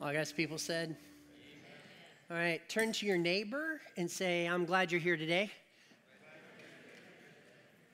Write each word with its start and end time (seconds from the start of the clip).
All 0.00 0.12
God's 0.12 0.32
people 0.32 0.58
said. 0.58 0.96
All 2.30 2.36
right, 2.36 2.60
turn 2.68 2.92
to 2.92 3.06
your 3.06 3.18
neighbor 3.18 3.80
and 3.96 4.08
say, 4.08 4.46
I'm 4.46 4.64
glad 4.64 4.92
you're 4.92 5.00
here 5.00 5.16
today. 5.16 5.50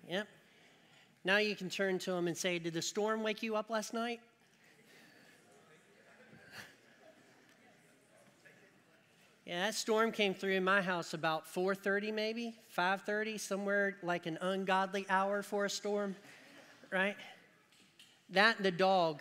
Yep. 0.09 0.29
Now 1.25 1.39
you 1.39 1.57
can 1.57 1.71
turn 1.71 1.99
to 2.01 2.13
him 2.13 2.27
and 2.27 2.37
say, 2.37 2.59
Did 2.59 2.75
the 2.75 2.83
storm 2.83 3.23
wake 3.23 3.43
you 3.43 3.57
up 3.57 3.71
last 3.71 3.95
night? 3.95 4.21
Yeah, 9.47 9.67
that 9.67 9.75
storm 9.75 10.11
came 10.11 10.33
through 10.33 10.53
in 10.53 10.65
my 10.65 10.81
house 10.81 11.13
about 11.13 11.47
4:30 11.47 12.13
maybe, 12.13 12.55
5:30, 12.75 13.39
somewhere 13.39 13.97
like 14.03 14.25
an 14.25 14.39
ungodly 14.41 15.05
hour 15.11 15.43
for 15.43 15.67
a 15.67 15.71
storm, 15.71 16.17
right? 16.91 17.17
That 18.31 18.57
and 18.57 18.65
the 18.65 18.71
dog. 18.71 19.21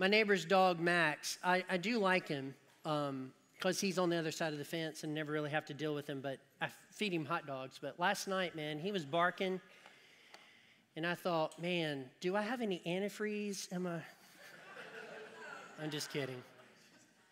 My 0.00 0.08
neighbor's 0.08 0.46
dog 0.46 0.80
Max. 0.80 1.38
I, 1.44 1.62
I 1.68 1.76
do 1.76 1.98
like 1.98 2.26
him 2.26 2.54
because 2.84 3.10
um, 3.10 3.32
he's 3.78 3.98
on 3.98 4.08
the 4.08 4.16
other 4.16 4.30
side 4.30 4.54
of 4.54 4.58
the 4.58 4.64
fence 4.64 5.04
and 5.04 5.14
never 5.14 5.30
really 5.30 5.50
have 5.50 5.66
to 5.66 5.74
deal 5.74 5.94
with 5.94 6.08
him. 6.08 6.22
But 6.22 6.38
I 6.58 6.68
feed 6.90 7.12
him 7.12 7.26
hot 7.26 7.46
dogs. 7.46 7.78
But 7.78 8.00
last 8.00 8.26
night, 8.26 8.56
man, 8.56 8.78
he 8.78 8.92
was 8.92 9.04
barking, 9.04 9.60
and 10.96 11.06
I 11.06 11.14
thought, 11.14 11.60
man, 11.60 12.06
do 12.22 12.34
I 12.34 12.40
have 12.40 12.62
any 12.62 12.80
antifreeze? 12.86 13.70
Am 13.74 13.86
I? 13.86 14.00
I'm 15.82 15.90
just 15.90 16.10
kidding. 16.10 16.42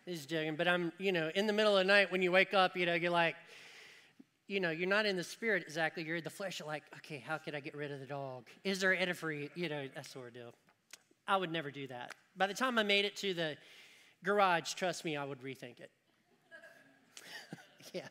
He's 0.05 0.27
joking, 0.27 0.55
but 0.55 0.67
I'm, 0.67 0.91
you 0.99 1.11
know, 1.11 1.31
in 1.33 1.47
the 1.47 1.53
middle 1.53 1.75
of 1.75 1.87
the 1.87 1.91
night 1.91 2.11
when 2.11 2.21
you 2.21 2.31
wake 2.31 2.53
up, 2.53 2.77
you 2.77 2.85
know, 2.85 2.93
you're 2.93 3.09
like, 3.09 3.35
you 4.47 4.59
know, 4.59 4.69
you're 4.69 4.87
not 4.87 5.07
in 5.07 5.17
the 5.17 5.23
spirit 5.23 5.63
exactly. 5.63 6.03
You're 6.03 6.17
in 6.17 6.23
the 6.23 6.29
flesh. 6.29 6.59
You're 6.59 6.67
like, 6.67 6.83
okay, 6.97 7.17
how 7.17 7.39
could 7.39 7.55
I 7.55 7.61
get 7.61 7.75
rid 7.75 7.91
of 7.91 7.99
the 7.99 8.05
dog? 8.05 8.45
Is 8.63 8.79
there 8.79 8.95
antifreeze? 8.95 9.49
You 9.55 9.69
know, 9.69 9.87
that 9.95 10.05
sort 10.05 10.27
of 10.27 10.33
deal. 10.35 10.53
I 11.27 11.37
would 11.37 11.51
never 11.51 11.69
do 11.71 11.87
that. 11.87 12.13
By 12.39 12.47
the 12.47 12.53
time 12.53 12.79
I 12.79 12.83
made 12.83 13.03
it 13.03 13.17
to 13.17 13.33
the 13.33 13.57
garage, 14.23 14.73
trust 14.73 15.03
me, 15.03 15.17
I 15.17 15.25
would 15.25 15.41
rethink 15.41 15.81
it. 15.81 15.91
yeah. 17.93 18.07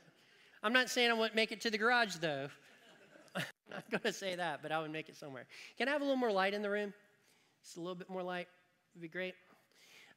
I'm 0.62 0.74
not 0.74 0.90
saying 0.90 1.10
I 1.10 1.14
wouldn't 1.14 1.34
make 1.34 1.50
it 1.50 1.62
to 1.62 1.70
the 1.70 1.78
garage, 1.78 2.16
though. 2.16 2.48
I'm 3.34 3.42
not 3.70 3.90
going 3.90 4.02
to 4.02 4.12
say 4.12 4.36
that, 4.36 4.60
but 4.62 4.70
I 4.70 4.82
would 4.82 4.92
make 4.92 5.08
it 5.08 5.16
somewhere. 5.16 5.46
Can 5.78 5.88
I 5.88 5.92
have 5.92 6.02
a 6.02 6.04
little 6.04 6.18
more 6.18 6.30
light 6.30 6.52
in 6.52 6.60
the 6.60 6.68
room? 6.68 6.92
Just 7.64 7.78
a 7.78 7.80
little 7.80 7.94
bit 7.94 8.10
more 8.10 8.22
light 8.22 8.48
would 8.94 9.00
be 9.00 9.08
great. 9.08 9.34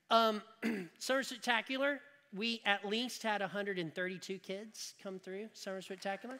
Um, 0.09 0.41
Summer 0.99 1.23
Spectacular, 1.23 2.01
we 2.35 2.61
at 2.65 2.83
least 2.83 3.23
had 3.23 3.39
132 3.39 4.39
kids 4.39 4.93
come 5.01 5.19
through 5.19 5.47
Summer 5.53 5.81
Spectacular. 5.81 6.37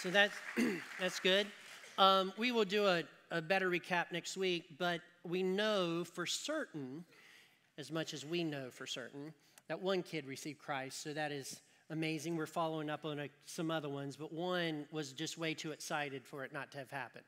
So 0.00 0.10
that's, 0.10 0.36
that's 1.00 1.18
good. 1.18 1.48
Um, 1.98 2.32
we 2.38 2.52
will 2.52 2.64
do 2.64 2.86
a, 2.86 3.02
a 3.30 3.42
better 3.42 3.70
recap 3.70 4.12
next 4.12 4.36
week, 4.36 4.64
but 4.78 5.00
we 5.24 5.42
know 5.42 6.04
for 6.04 6.26
certain, 6.26 7.04
as 7.78 7.90
much 7.90 8.14
as 8.14 8.24
we 8.24 8.44
know 8.44 8.70
for 8.70 8.86
certain, 8.86 9.32
that 9.68 9.80
one 9.80 10.02
kid 10.02 10.26
received 10.26 10.58
Christ. 10.58 11.02
So 11.02 11.12
that 11.12 11.32
is 11.32 11.60
amazing. 11.90 12.36
We're 12.36 12.46
following 12.46 12.90
up 12.90 13.04
on 13.04 13.18
a, 13.20 13.28
some 13.44 13.70
other 13.70 13.88
ones, 13.88 14.16
but 14.16 14.32
one 14.32 14.86
was 14.92 15.12
just 15.12 15.38
way 15.38 15.54
too 15.54 15.72
excited 15.72 16.24
for 16.24 16.44
it 16.44 16.52
not 16.52 16.70
to 16.72 16.78
have 16.78 16.90
happened. 16.90 17.24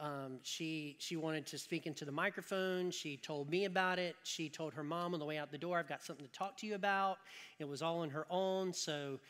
Um, 0.00 0.38
she, 0.42 0.96
she 0.98 1.16
wanted 1.16 1.46
to 1.46 1.58
speak 1.58 1.86
into 1.86 2.04
the 2.04 2.12
microphone. 2.12 2.90
She 2.90 3.16
told 3.16 3.50
me 3.50 3.66
about 3.66 3.98
it. 3.98 4.16
She 4.24 4.48
told 4.48 4.74
her 4.74 4.82
mom 4.82 5.14
on 5.14 5.20
the 5.20 5.26
way 5.26 5.38
out 5.38 5.52
the 5.52 5.58
door, 5.58 5.78
I've 5.78 5.88
got 5.88 6.02
something 6.02 6.26
to 6.26 6.32
talk 6.32 6.56
to 6.58 6.66
you 6.66 6.74
about. 6.74 7.18
It 7.58 7.68
was 7.68 7.82
all 7.82 8.00
on 8.00 8.10
her 8.10 8.26
own. 8.30 8.72
So, 8.72 9.20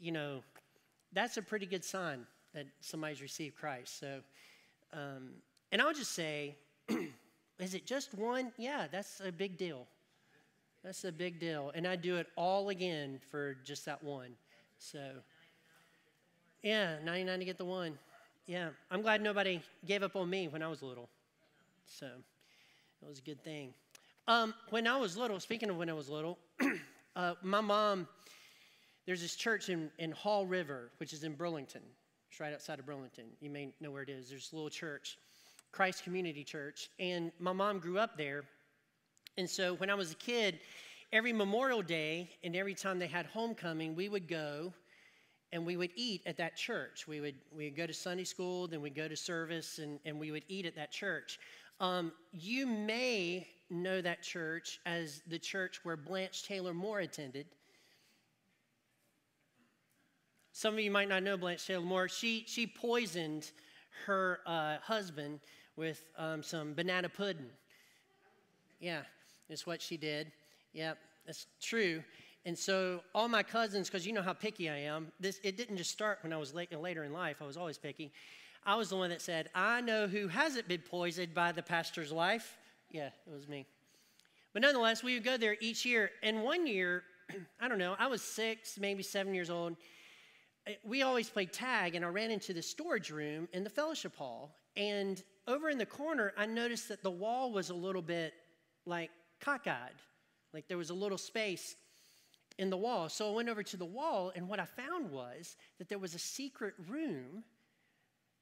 you 0.00 0.10
know, 0.10 0.42
that's 1.12 1.36
a 1.36 1.42
pretty 1.42 1.66
good 1.66 1.84
sign 1.84 2.26
that 2.54 2.66
somebody's 2.80 3.22
received 3.22 3.56
Christ. 3.56 4.00
So, 4.00 4.20
um, 4.92 5.30
and 5.72 5.82
I'll 5.82 5.94
just 5.94 6.12
say, 6.12 6.56
is 7.58 7.74
it 7.74 7.86
just 7.86 8.14
one? 8.14 8.52
Yeah, 8.56 8.86
that's 8.90 9.20
a 9.24 9.32
big 9.32 9.56
deal. 9.56 9.86
That's 10.84 11.04
a 11.04 11.12
big 11.12 11.40
deal. 11.40 11.72
And 11.74 11.86
I 11.86 11.96
do 11.96 12.16
it 12.16 12.28
all 12.36 12.68
again 12.68 13.18
for 13.30 13.56
just 13.64 13.84
that 13.86 14.02
one. 14.02 14.30
So, 14.78 15.00
yeah, 16.62 16.96
99 17.04 17.38
to 17.38 17.44
get 17.44 17.58
the 17.58 17.64
one. 17.64 17.98
Yeah, 18.46 18.68
I'm 18.90 19.02
glad 19.02 19.20
nobody 19.20 19.60
gave 19.84 20.02
up 20.02 20.14
on 20.14 20.30
me 20.30 20.46
when 20.48 20.62
I 20.62 20.68
was 20.68 20.82
little. 20.82 21.08
So 21.86 22.06
it 22.06 23.08
was 23.08 23.18
a 23.18 23.22
good 23.22 23.42
thing. 23.42 23.74
Um, 24.28 24.54
when 24.70 24.86
I 24.86 24.96
was 24.96 25.16
little, 25.16 25.40
speaking 25.40 25.70
of 25.70 25.76
when 25.76 25.90
I 25.90 25.92
was 25.92 26.08
little, 26.08 26.38
uh, 27.16 27.34
my 27.42 27.60
mom, 27.60 28.06
there's 29.06 29.22
this 29.22 29.36
church 29.36 29.68
in, 29.68 29.90
in 29.98 30.12
Haw 30.12 30.44
River, 30.46 30.90
which 30.98 31.12
is 31.12 31.24
in 31.24 31.34
Burlington. 31.34 31.82
It's 32.30 32.40
right 32.40 32.52
outside 32.52 32.78
of 32.78 32.86
Burlington. 32.86 33.24
You 33.40 33.50
may 33.50 33.72
know 33.80 33.90
where 33.90 34.02
it 34.02 34.08
is. 34.08 34.28
There's 34.28 34.52
a 34.52 34.56
little 34.56 34.70
church, 34.70 35.18
Christ 35.72 36.04
Community 36.04 36.44
Church. 36.44 36.90
And 36.98 37.32
my 37.38 37.52
mom 37.52 37.78
grew 37.78 37.98
up 37.98 38.16
there. 38.16 38.44
And 39.38 39.48
so 39.48 39.74
when 39.74 39.90
I 39.90 39.94
was 39.94 40.12
a 40.12 40.16
kid, 40.16 40.60
every 41.12 41.32
Memorial 41.32 41.82
Day 41.82 42.30
and 42.42 42.56
every 42.56 42.74
time 42.74 42.98
they 42.98 43.06
had 43.06 43.26
homecoming, 43.26 43.94
we 43.94 44.08
would 44.08 44.28
go 44.28 44.72
and 45.52 45.64
we 45.64 45.76
would 45.76 45.90
eat 45.94 46.22
at 46.26 46.36
that 46.38 46.56
church. 46.56 47.06
We 47.06 47.20
would, 47.20 47.36
we 47.54 47.64
would 47.64 47.76
go 47.76 47.86
to 47.86 47.94
Sunday 47.94 48.24
school, 48.24 48.66
then 48.66 48.82
we'd 48.82 48.96
go 48.96 49.08
to 49.08 49.16
service, 49.16 49.78
and, 49.78 50.00
and 50.04 50.18
we 50.18 50.30
would 50.30 50.42
eat 50.48 50.66
at 50.66 50.74
that 50.74 50.90
church. 50.90 51.38
Um, 51.80 52.12
you 52.32 52.66
may 52.66 53.46
know 53.70 54.00
that 54.00 54.22
church 54.22 54.80
as 54.86 55.22
the 55.28 55.38
church 55.38 55.80
where 55.84 55.96
Blanche 55.96 56.44
Taylor 56.44 56.74
Moore 56.74 57.00
attended. 57.00 57.46
Some 60.56 60.72
of 60.72 60.80
you 60.80 60.90
might 60.90 61.10
not 61.10 61.22
know 61.22 61.36
Blanche 61.36 61.66
Taylor 61.66 61.84
Moore. 61.84 62.08
She, 62.08 62.42
she 62.46 62.66
poisoned 62.66 63.50
her 64.06 64.40
uh, 64.46 64.78
husband 64.78 65.40
with 65.76 66.02
um, 66.16 66.42
some 66.42 66.72
banana 66.72 67.10
pudding. 67.10 67.50
Yeah, 68.80 69.02
that's 69.50 69.66
what 69.66 69.82
she 69.82 69.98
did. 69.98 70.32
Yep, 70.72 70.96
that's 71.26 71.44
true. 71.60 72.02
And 72.46 72.56
so 72.58 73.02
all 73.14 73.28
my 73.28 73.42
cousins, 73.42 73.90
because 73.90 74.06
you 74.06 74.14
know 74.14 74.22
how 74.22 74.32
picky 74.32 74.70
I 74.70 74.78
am, 74.78 75.12
this 75.20 75.40
it 75.44 75.58
didn't 75.58 75.76
just 75.76 75.90
start 75.90 76.20
when 76.22 76.32
I 76.32 76.38
was 76.38 76.54
late, 76.54 76.72
later 76.72 77.04
in 77.04 77.12
life. 77.12 77.42
I 77.42 77.44
was 77.44 77.58
always 77.58 77.76
picky. 77.76 78.10
I 78.64 78.76
was 78.76 78.88
the 78.88 78.96
one 78.96 79.10
that 79.10 79.20
said, 79.20 79.50
"I 79.54 79.82
know 79.82 80.06
who 80.06 80.26
hasn't 80.26 80.68
been 80.68 80.80
poisoned 80.80 81.34
by 81.34 81.52
the 81.52 81.62
pastor's 81.62 82.14
wife." 82.14 82.56
Yeah, 82.90 83.08
it 83.08 83.34
was 83.34 83.46
me. 83.46 83.66
But 84.54 84.62
nonetheless, 84.62 85.02
we 85.02 85.12
would 85.12 85.24
go 85.24 85.36
there 85.36 85.58
each 85.60 85.84
year. 85.84 86.12
And 86.22 86.42
one 86.42 86.66
year, 86.66 87.02
I 87.60 87.68
don't 87.68 87.78
know, 87.78 87.94
I 87.98 88.06
was 88.06 88.22
six, 88.22 88.78
maybe 88.78 89.02
seven 89.02 89.34
years 89.34 89.50
old. 89.50 89.76
We 90.84 91.02
always 91.02 91.28
played 91.28 91.52
tag, 91.52 91.94
and 91.94 92.04
I 92.04 92.08
ran 92.08 92.30
into 92.30 92.52
the 92.52 92.62
storage 92.62 93.10
room 93.10 93.48
in 93.52 93.62
the 93.62 93.70
fellowship 93.70 94.16
hall. 94.16 94.56
And 94.76 95.22
over 95.46 95.70
in 95.70 95.78
the 95.78 95.86
corner, 95.86 96.32
I 96.36 96.46
noticed 96.46 96.88
that 96.88 97.02
the 97.02 97.10
wall 97.10 97.52
was 97.52 97.70
a 97.70 97.74
little 97.74 98.02
bit 98.02 98.34
like 98.84 99.10
cockeyed, 99.40 99.94
like 100.52 100.68
there 100.68 100.78
was 100.78 100.90
a 100.90 100.94
little 100.94 101.18
space 101.18 101.76
in 102.58 102.70
the 102.70 102.76
wall. 102.76 103.08
So 103.08 103.30
I 103.30 103.34
went 103.34 103.48
over 103.48 103.62
to 103.62 103.76
the 103.76 103.84
wall, 103.84 104.32
and 104.34 104.48
what 104.48 104.58
I 104.58 104.64
found 104.64 105.10
was 105.10 105.56
that 105.78 105.88
there 105.88 105.98
was 105.98 106.14
a 106.14 106.18
secret 106.18 106.74
room 106.88 107.44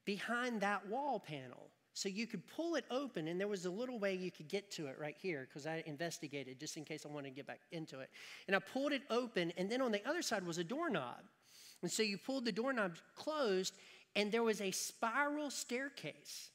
behind 0.05 0.61
that 0.61 0.87
wall 0.87 1.19
panel. 1.19 1.69
So 1.93 2.09
you 2.09 2.27
could 2.27 2.45
pull 2.47 2.75
it 2.75 2.85
open, 2.91 3.27
and 3.27 3.39
there 3.39 3.47
was 3.47 3.65
a 3.65 3.69
little 3.69 3.99
way 3.99 4.15
you 4.15 4.31
could 4.31 4.49
get 4.49 4.69
to 4.71 4.87
it 4.87 4.97
right 4.99 5.15
here 5.17 5.47
because 5.47 5.65
I 5.65 5.81
investigated 5.85 6.59
just 6.59 6.75
in 6.75 6.83
case 6.83 7.05
I 7.05 7.09
wanted 7.09 7.29
to 7.29 7.35
get 7.35 7.47
back 7.47 7.61
into 7.71 7.99
it. 8.01 8.09
And 8.47 8.55
I 8.55 8.59
pulled 8.59 8.91
it 8.91 9.03
open, 9.09 9.53
and 9.57 9.69
then 9.69 9.81
on 9.81 9.91
the 9.91 10.05
other 10.07 10.21
side 10.21 10.45
was 10.45 10.57
a 10.57 10.63
doorknob. 10.63 11.23
And 11.81 11.91
so 11.91 12.03
you 12.03 12.17
pulled 12.17 12.45
the 12.45 12.51
doorknob 12.51 12.95
closed, 13.15 13.73
and 14.15 14.31
there 14.31 14.43
was 14.43 14.61
a 14.61 14.71
spiral 14.71 15.49
staircase. 15.49 16.49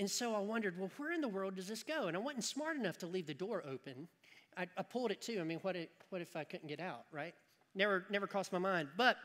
And 0.00 0.10
so 0.10 0.34
I 0.34 0.40
wondered, 0.40 0.78
well, 0.78 0.90
where 0.96 1.12
in 1.12 1.20
the 1.20 1.28
world 1.28 1.56
does 1.56 1.68
this 1.68 1.82
go? 1.82 2.06
And 2.06 2.16
I 2.16 2.20
wasn't 2.20 2.44
smart 2.44 2.76
enough 2.76 2.98
to 2.98 3.06
leave 3.06 3.26
the 3.26 3.34
door 3.34 3.62
open. 3.68 4.08
I, 4.56 4.66
I 4.76 4.82
pulled 4.82 5.10
it 5.10 5.20
to. 5.22 5.40
I 5.40 5.44
mean, 5.44 5.58
what 5.62 5.76
if, 5.76 5.88
what 6.10 6.20
if 6.20 6.34
I 6.36 6.44
couldn't 6.44 6.68
get 6.68 6.80
out, 6.80 7.04
right? 7.12 7.34
Never, 7.74 8.04
never 8.10 8.26
crossed 8.26 8.52
my 8.52 8.58
mind. 8.58 8.88
But 8.96 9.16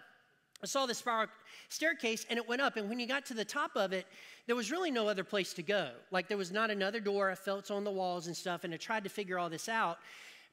I 0.62 0.66
saw 0.66 0.86
this 0.86 1.00
spiral 1.00 1.28
staircase 1.70 2.26
and 2.30 2.38
it 2.38 2.48
went 2.48 2.62
up. 2.62 2.78
And 2.78 2.90
when 2.90 3.00
you 3.00 3.08
got 3.08 3.26
to 3.28 3.34
the 3.34 3.46
top 3.46 3.72
of 3.76 3.94
it, 3.94 4.08
there 4.48 4.56
was 4.56 4.72
really 4.72 4.90
no 4.90 5.08
other 5.08 5.24
place 5.24 5.54
to 5.54 5.64
go. 5.64 5.92
Like 6.12 6.28
there 6.28 6.38
was 6.38 6.52
not 6.52 6.72
another 6.72 7.00
door. 7.00 7.30
I 7.30 7.36
felt 7.36 7.70
on 7.70 7.84
the 7.84 7.92
walls 7.92 8.28
and 8.28 8.36
stuff. 8.36 8.64
And 8.64 8.74
I 8.74 8.78
tried 8.78 9.04
to 9.04 9.10
figure 9.10 9.38
all 9.38 9.50
this 9.50 9.70
out. 9.70 10.00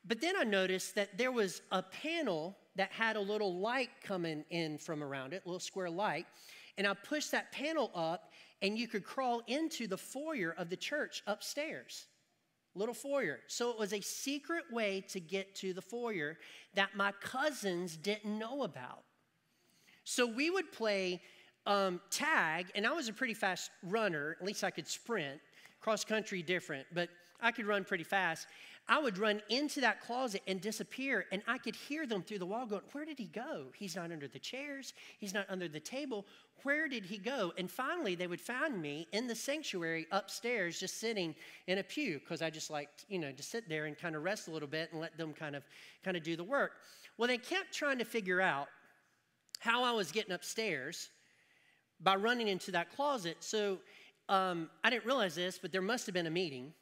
But 0.06 0.20
then 0.20 0.34
I 0.36 0.44
noticed 0.44 0.94
that 0.96 1.16
there 1.16 1.32
was 1.32 1.62
a 1.72 1.82
panel 1.82 2.56
that 2.76 2.90
had 2.92 3.16
a 3.16 3.20
little 3.20 3.58
light 3.58 3.90
coming 4.02 4.44
in 4.50 4.78
from 4.78 5.02
around 5.02 5.32
it, 5.32 5.42
a 5.44 5.48
little 5.48 5.60
square 5.60 5.90
light. 5.90 6.26
And 6.76 6.86
I 6.86 6.94
pushed 6.94 7.30
that 7.30 7.52
panel 7.52 7.90
up, 7.94 8.32
and 8.62 8.76
you 8.76 8.88
could 8.88 9.04
crawl 9.04 9.42
into 9.46 9.86
the 9.86 9.96
foyer 9.96 10.54
of 10.58 10.68
the 10.68 10.76
church 10.76 11.22
upstairs 11.26 12.06
little 12.74 12.94
foyer. 12.94 13.40
So 13.46 13.70
it 13.70 13.78
was 13.78 13.92
a 13.92 14.00
secret 14.00 14.64
way 14.70 15.04
to 15.08 15.20
get 15.20 15.54
to 15.56 15.72
the 15.72 15.82
foyer 15.82 16.38
that 16.74 16.96
my 16.96 17.12
cousins 17.12 17.96
didn't 17.96 18.38
know 18.38 18.64
about. 18.64 19.04
So 20.04 20.26
we 20.26 20.50
would 20.50 20.72
play 20.72 21.22
um, 21.66 22.00
tag, 22.10 22.66
and 22.74 22.86
I 22.86 22.92
was 22.92 23.08
a 23.08 23.12
pretty 23.12 23.34
fast 23.34 23.70
runner. 23.82 24.36
At 24.40 24.46
least 24.46 24.64
I 24.64 24.70
could 24.70 24.86
sprint. 24.86 25.40
Cross 25.80 26.04
country, 26.04 26.42
different, 26.42 26.86
but 26.92 27.08
I 27.40 27.52
could 27.52 27.66
run 27.66 27.84
pretty 27.84 28.04
fast. 28.04 28.46
I 28.86 28.98
would 28.98 29.16
run 29.16 29.40
into 29.48 29.80
that 29.80 30.02
closet 30.02 30.42
and 30.46 30.60
disappear, 30.60 31.24
and 31.32 31.42
I 31.48 31.56
could 31.56 31.74
hear 31.74 32.06
them 32.06 32.22
through 32.22 32.40
the 32.40 32.46
wall 32.46 32.66
going, 32.66 32.82
Where 32.92 33.06
did 33.06 33.18
he 33.18 33.24
go? 33.24 33.66
He's 33.74 33.96
not 33.96 34.12
under 34.12 34.28
the 34.28 34.38
chairs, 34.38 34.92
he's 35.18 35.32
not 35.32 35.46
under 35.48 35.68
the 35.68 35.80
table. 35.80 36.26
Where 36.64 36.88
did 36.88 37.04
he 37.04 37.18
go? 37.18 37.52
And 37.58 37.70
finally, 37.70 38.14
they 38.14 38.26
would 38.26 38.40
find 38.40 38.80
me 38.80 39.06
in 39.12 39.26
the 39.26 39.34
sanctuary 39.34 40.06
upstairs, 40.12 40.80
just 40.80 40.98
sitting 40.98 41.34
in 41.66 41.78
a 41.78 41.82
pew, 41.82 42.18
because 42.20 42.40
I 42.40 42.48
just 42.48 42.70
liked, 42.70 43.04
you 43.08 43.18
know, 43.18 43.32
to 43.32 43.42
sit 43.42 43.68
there 43.68 43.84
and 43.84 43.98
kind 43.98 44.16
of 44.16 44.22
rest 44.22 44.48
a 44.48 44.50
little 44.50 44.68
bit 44.68 44.90
and 44.92 45.00
let 45.00 45.16
them 45.18 45.34
kind 45.34 45.56
of 45.56 45.62
kind 46.02 46.16
of 46.16 46.22
do 46.22 46.36
the 46.36 46.44
work. 46.44 46.72
Well, 47.18 47.28
they 47.28 47.38
kept 47.38 47.72
trying 47.72 47.98
to 47.98 48.04
figure 48.04 48.40
out 48.40 48.68
how 49.60 49.82
I 49.82 49.92
was 49.92 50.10
getting 50.10 50.32
upstairs 50.32 51.10
by 52.00 52.16
running 52.16 52.48
into 52.48 52.70
that 52.72 52.94
closet. 52.94 53.38
So 53.40 53.78
um, 54.28 54.68
I 54.82 54.90
didn't 54.90 55.04
realize 55.04 55.34
this, 55.34 55.58
but 55.58 55.72
there 55.72 55.82
must 55.82 56.06
have 56.06 56.14
been 56.14 56.26
a 56.26 56.30
meeting 56.30 56.72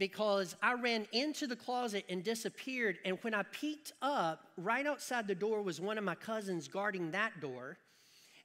because 0.00 0.56
I 0.62 0.72
ran 0.72 1.06
into 1.12 1.46
the 1.46 1.54
closet 1.54 2.06
and 2.08 2.24
disappeared. 2.24 2.98
And 3.04 3.18
when 3.20 3.34
I 3.34 3.42
peeked 3.42 3.92
up, 4.00 4.46
right 4.56 4.86
outside 4.86 5.28
the 5.28 5.34
door 5.34 5.60
was 5.60 5.78
one 5.78 5.98
of 5.98 6.04
my 6.04 6.14
cousins 6.14 6.68
guarding 6.68 7.10
that 7.10 7.38
door. 7.42 7.76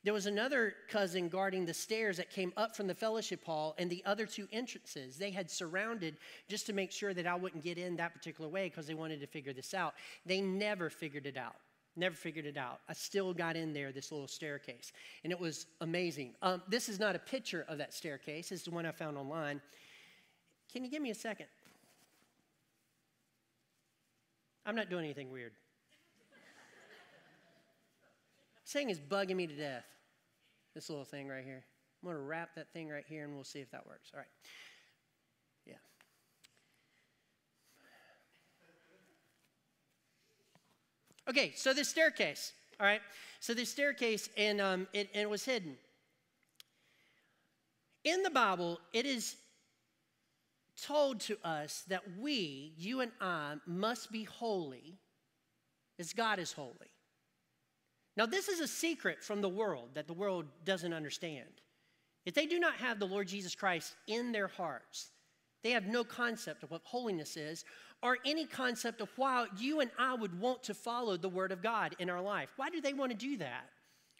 There 0.03 0.13
was 0.13 0.25
another 0.25 0.73
cousin 0.89 1.29
guarding 1.29 1.65
the 1.65 1.73
stairs 1.73 2.17
that 2.17 2.29
came 2.29 2.51
up 2.57 2.75
from 2.75 2.87
the 2.87 2.93
fellowship 2.93 3.43
hall 3.45 3.73
and 3.77 3.89
the 3.89 4.03
other 4.05 4.25
two 4.25 4.49
entrances. 4.51 5.17
They 5.17 5.31
had 5.31 5.49
surrounded 5.49 6.17
just 6.49 6.65
to 6.67 6.73
make 6.73 6.91
sure 6.91 7.13
that 7.13 7.25
I 7.25 7.35
wouldn't 7.35 7.63
get 7.63 7.77
in 7.77 7.95
that 7.95 8.13
particular 8.13 8.49
way 8.49 8.67
because 8.67 8.85
they 8.85 8.93
wanted 8.93 9.21
to 9.21 9.27
figure 9.27 9.53
this 9.53 9.73
out. 9.73 9.95
They 10.25 10.41
never 10.41 10.89
figured 10.89 11.25
it 11.25 11.37
out. 11.37 11.55
Never 11.95 12.15
figured 12.15 12.45
it 12.45 12.57
out. 12.57 12.81
I 12.89 12.93
still 12.93 13.33
got 13.33 13.55
in 13.55 13.71
there, 13.71 13.93
this 13.93 14.11
little 14.11 14.27
staircase, 14.27 14.91
and 15.23 15.31
it 15.31 15.39
was 15.39 15.67
amazing. 15.79 16.35
Um, 16.41 16.61
this 16.67 16.89
is 16.89 16.99
not 16.99 17.15
a 17.15 17.19
picture 17.19 17.65
of 17.69 17.77
that 17.77 17.93
staircase, 17.93 18.51
it's 18.51 18.63
the 18.63 18.71
one 18.71 18.85
I 18.85 18.91
found 18.91 19.17
online. 19.17 19.61
Can 20.75 20.83
you 20.83 20.91
give 20.91 21.01
me 21.01 21.09
a 21.09 21.15
second? 21.15 21.45
I'm 24.65 24.75
not 24.75 24.89
doing 24.89 25.05
anything 25.05 25.31
weird. 25.31 25.53
Saying 28.65 28.89
is 28.89 28.99
bugging 28.99 29.37
me 29.37 29.47
to 29.47 29.55
death. 29.55 29.85
This 30.73 30.89
little 30.89 31.05
thing 31.05 31.29
right 31.29 31.45
here. 31.45 31.63
I'm 32.03 32.09
going 32.09 32.17
to 32.17 32.27
wrap 32.27 32.55
that 32.55 32.73
thing 32.73 32.89
right 32.89 33.05
here 33.07 33.23
and 33.23 33.33
we'll 33.35 33.45
see 33.45 33.59
if 33.59 33.71
that 33.71 33.87
works. 33.87 34.11
All 34.13 34.19
right. 34.19 34.27
Yeah. 35.65 35.75
Okay, 41.29 41.53
so 41.55 41.73
this 41.73 41.87
staircase, 41.87 42.51
all 42.81 42.85
right? 42.85 43.01
So 43.39 43.53
this 43.53 43.69
staircase, 43.69 44.27
and 44.35 44.59
um, 44.59 44.87
it, 44.91 45.07
and 45.13 45.21
it 45.21 45.29
was 45.29 45.45
hidden. 45.45 45.77
In 48.03 48.23
the 48.23 48.29
Bible, 48.29 48.81
it 48.91 49.05
is 49.05 49.37
told 50.81 51.19
to 51.21 51.37
us 51.43 51.83
that 51.87 52.03
we, 52.19 52.73
you 52.77 53.01
and 53.01 53.11
I, 53.21 53.55
must 53.65 54.11
be 54.11 54.23
holy 54.23 54.99
as 55.99 56.13
God 56.13 56.39
is 56.39 56.51
holy. 56.51 56.91
Now, 58.17 58.25
this 58.25 58.47
is 58.47 58.59
a 58.59 58.67
secret 58.67 59.23
from 59.23 59.41
the 59.41 59.49
world 59.49 59.89
that 59.93 60.07
the 60.07 60.13
world 60.13 60.45
doesn't 60.63 60.93
understand. 60.93 61.61
If 62.25 62.33
they 62.33 62.45
do 62.45 62.59
not 62.59 62.75
have 62.75 62.99
the 62.99 63.05
Lord 63.05 63.27
Jesus 63.27 63.55
Christ 63.55 63.95
in 64.07 64.31
their 64.31 64.47
hearts, 64.47 65.09
they 65.63 65.71
have 65.71 65.85
no 65.85 66.03
concept 66.03 66.63
of 66.63 66.71
what 66.71 66.81
holiness 66.83 67.37
is 67.37 67.65
or 68.01 68.17
any 68.25 68.45
concept 68.45 69.01
of 69.01 69.09
why 69.15 69.47
you 69.57 69.79
and 69.79 69.91
I 69.97 70.13
would 70.13 70.39
want 70.39 70.63
to 70.63 70.73
follow 70.73 71.17
the 71.17 71.29
Word 71.29 71.51
of 71.51 71.61
God 71.61 71.95
in 71.99 72.09
our 72.09 72.21
life. 72.21 72.49
Why 72.55 72.69
do 72.69 72.81
they 72.81 72.93
want 72.93 73.11
to 73.11 73.17
do 73.17 73.37
that? 73.37 73.69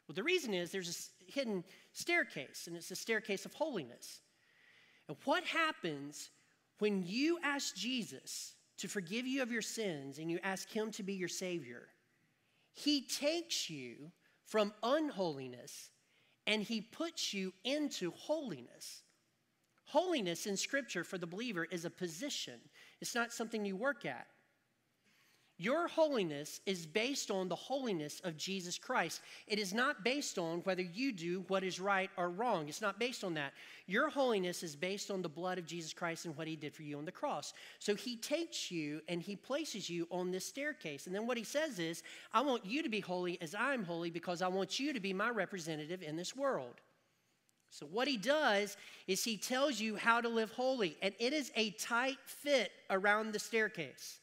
Well, 0.08 0.16
the 0.16 0.24
reason 0.24 0.54
is 0.54 0.72
there's 0.72 1.12
a 1.30 1.32
hidden 1.32 1.64
staircase, 1.94 2.68
and 2.68 2.76
it's 2.76 2.90
the 2.90 2.96
staircase 2.96 3.46
of 3.46 3.54
holiness. 3.54 4.22
And 5.08 5.18
what 5.26 5.44
happens 5.44 6.30
when 6.80 7.04
you 7.06 7.40
ask 7.44 7.76
Jesus 7.76 8.56
to 8.78 8.88
forgive 8.88 9.26
you 9.26 9.42
of 9.42 9.52
your 9.52 9.62
sins 9.62 10.20
and 10.20 10.30
you 10.30 10.40
ask 10.44 10.70
Him 10.70 10.92
to 10.92 11.04
be 11.04 11.14
your 11.14 11.30
Savior? 11.30 11.88
He 12.74 13.02
takes 13.02 13.70
you 13.70 14.12
from 14.46 14.74
unholiness 14.84 15.90
and 16.46 16.62
He 16.62 16.82
puts 16.82 17.34
you 17.34 17.54
into 17.64 18.12
holiness. 18.12 19.04
Holiness 19.86 20.46
in 20.46 20.58
Scripture 20.58 21.04
for 21.04 21.18
the 21.18 21.28
believer 21.28 21.66
is 21.66 21.86
a 21.86 21.90
position, 21.90 22.60
it's 23.02 23.16
not 23.16 23.32
something 23.32 23.66
you 23.66 23.76
work 23.76 24.06
at. 24.06 24.28
Your 25.58 25.88
holiness 25.88 26.60
is 26.66 26.86
based 26.86 27.32
on 27.32 27.48
the 27.48 27.56
holiness 27.56 28.20
of 28.26 28.36
Jesus 28.36 28.78
Christ. 28.78 29.22
It 29.48 29.58
is 29.58 29.74
not 29.74 30.04
based 30.04 30.38
on 30.38 30.60
whether 30.60 30.82
you 30.82 31.14
do 31.14 31.46
what 31.48 31.64
is 31.64 31.80
right 31.80 32.10
or 32.18 32.30
wrong. 32.30 32.68
It's 32.68 32.82
not 32.82 33.00
based 33.00 33.24
on 33.24 33.36
that. 33.36 33.54
Your 33.88 34.10
holiness 34.10 34.64
is 34.64 34.76
based 34.76 35.10
on 35.10 35.22
the 35.22 35.30
blood 35.30 35.58
of 35.58 35.66
Jesus 35.66 35.94
Christ 35.94 36.26
and 36.26 36.36
what 36.36 36.48
he 36.48 36.58
did 36.58 36.74
for 36.74 36.84
you 36.84 36.98
on 36.98 37.06
the 37.06 37.12
cross. 37.12 37.54
So 37.80 37.96
he 37.96 38.18
takes 38.18 38.70
you 38.70 39.00
and 39.08 39.22
he 39.22 39.38
places 39.38 39.90
you 39.90 40.10
on 40.12 40.30
this 40.30 40.46
staircase. 40.46 41.06
And 41.06 41.16
then 41.16 41.26
what 41.26 41.38
he 41.38 41.46
says 41.46 41.80
is, 41.80 42.04
I 42.34 42.42
want 42.42 42.66
you 42.66 42.84
to 42.84 42.90
be 42.90 43.00
holy 43.00 43.42
as 43.42 43.56
I'm 43.56 43.86
holy 43.86 44.10
because 44.10 44.42
I 44.42 44.50
want 44.50 44.78
you 44.78 44.92
to 44.92 45.00
be 45.00 45.14
my 45.14 45.30
representative 45.30 46.04
in 46.04 46.18
this 46.18 46.36
world. 46.36 46.82
So, 47.70 47.86
what 47.86 48.08
he 48.08 48.18
does 48.18 48.76
is 49.08 49.24
he 49.24 49.38
tells 49.38 49.80
you 49.80 49.96
how 49.96 50.22
to 50.22 50.30
live 50.30 50.52
holy, 50.52 50.98
and 51.02 51.14
it 51.20 51.34
is 51.34 51.52
a 51.56 51.72
tight 51.72 52.18
fit 52.26 52.72
around 52.90 53.34
the 53.34 53.40
staircase. 53.40 54.20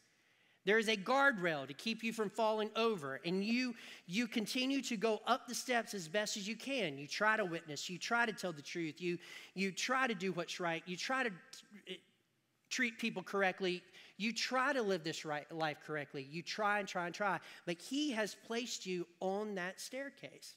There 0.65 0.79
is 0.79 0.89
a 0.89 0.97
guardrail 0.97 1.67
to 1.67 1.75
keep 1.75 2.05
you 2.05 2.13
from 2.13 2.31
falling 2.31 2.71
over, 2.77 3.21
and 3.25 3.43
you, 3.43 3.75
you 4.07 4.29
continue 4.29 4.81
to 4.83 4.97
go 4.97 5.21
up 5.27 5.49
the 5.49 5.55
steps 5.55 5.93
as 5.93 6.07
best 6.07 6.37
as 6.37 6.47
you 6.47 6.55
can. 6.55 6.99
You 6.99 7.09
try 7.09 7.37
to 7.37 7.45
witness, 7.45 7.91
you 7.91 7.99
try 7.99 8.27
to 8.27 8.33
tell 8.33 8.53
the 8.53 8.63
truth, 8.63 9.01
you, 9.01 9.19
you 9.55 9.73
try 9.73 10.07
to 10.07 10.15
do 10.15 10.31
what's 10.33 10.61
right, 10.61 10.83
you 10.87 10.97
try 10.97 11.25
to 11.25 11.31
t- 11.31 12.01
treat 12.71 12.97
people 12.99 13.25
correctly, 13.25 13.83
you 14.19 14.33
try 14.33 14.73
to 14.73 14.83
live 14.83 15.03
this 15.03 15.25
right, 15.25 15.51
life 15.53 15.79
correctly. 15.85 16.27
You 16.31 16.43
try 16.43 16.79
and 16.79 16.87
try 16.87 17.07
and 17.07 17.15
try, 17.15 17.41
but 17.67 17.81
He 17.81 18.13
has 18.13 18.37
placed 18.47 18.87
you 18.87 19.07
on 19.19 19.57
that 19.57 19.81
staircase. 19.81 20.55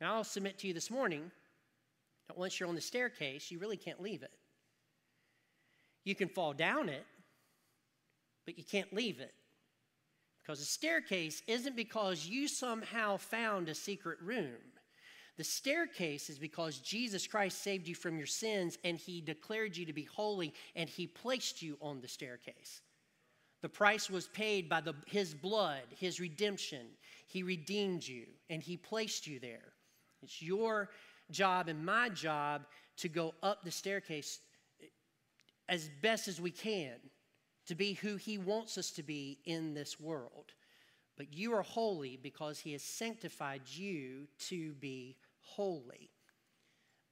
Now, 0.00 0.14
I'll 0.14 0.24
submit 0.24 0.58
to 0.60 0.66
you 0.66 0.72
this 0.72 0.90
morning 0.90 1.30
that 2.28 2.38
once 2.38 2.58
you're 2.58 2.68
on 2.68 2.74
the 2.74 2.80
staircase, 2.80 3.50
you 3.50 3.58
really 3.58 3.76
can't 3.76 4.00
leave 4.00 4.22
it. 4.22 4.32
You 6.04 6.14
can 6.14 6.28
fall 6.28 6.52
down 6.54 6.88
it, 6.88 7.04
but 8.46 8.56
you 8.56 8.64
can't 8.64 8.92
leave 8.94 9.20
it. 9.20 9.34
Because 10.40 10.60
the 10.60 10.64
staircase 10.64 11.42
isn't 11.48 11.74
because 11.74 12.26
you 12.26 12.46
somehow 12.46 13.16
found 13.16 13.68
a 13.68 13.74
secret 13.74 14.18
room. 14.22 14.54
The 15.36 15.44
staircase 15.44 16.30
is 16.30 16.38
because 16.38 16.78
Jesus 16.78 17.26
Christ 17.26 17.60
saved 17.62 17.88
you 17.88 17.94
from 17.94 18.16
your 18.16 18.28
sins 18.28 18.78
and 18.84 18.96
he 18.96 19.20
declared 19.20 19.76
you 19.76 19.84
to 19.84 19.92
be 19.92 20.04
holy 20.04 20.54
and 20.76 20.88
he 20.88 21.06
placed 21.06 21.60
you 21.60 21.76
on 21.82 22.00
the 22.00 22.08
staircase. 22.08 22.80
The 23.60 23.68
price 23.68 24.08
was 24.08 24.28
paid 24.28 24.68
by 24.68 24.80
the, 24.80 24.94
his 25.06 25.34
blood, 25.34 25.82
his 25.98 26.20
redemption. 26.20 26.86
He 27.26 27.42
redeemed 27.42 28.06
you 28.06 28.26
and 28.48 28.62
he 28.62 28.76
placed 28.76 29.26
you 29.26 29.40
there. 29.40 29.72
It's 30.22 30.40
your 30.40 30.90
job 31.30 31.68
and 31.68 31.84
my 31.84 32.08
job 32.08 32.62
to 32.98 33.08
go 33.08 33.34
up 33.42 33.64
the 33.64 33.70
staircase 33.70 34.38
as 35.68 35.90
best 36.00 36.28
as 36.28 36.40
we 36.40 36.52
can 36.52 36.92
to 37.66 37.74
be 37.74 37.94
who 37.94 38.16
He 38.16 38.38
wants 38.38 38.78
us 38.78 38.90
to 38.92 39.02
be 39.02 39.38
in 39.44 39.74
this 39.74 39.98
world. 40.00 40.52
But 41.16 41.32
you 41.32 41.52
are 41.54 41.62
holy 41.62 42.18
because 42.22 42.58
He 42.58 42.72
has 42.72 42.82
sanctified 42.82 43.62
you 43.66 44.28
to 44.48 44.72
be 44.74 45.16
holy. 45.40 46.10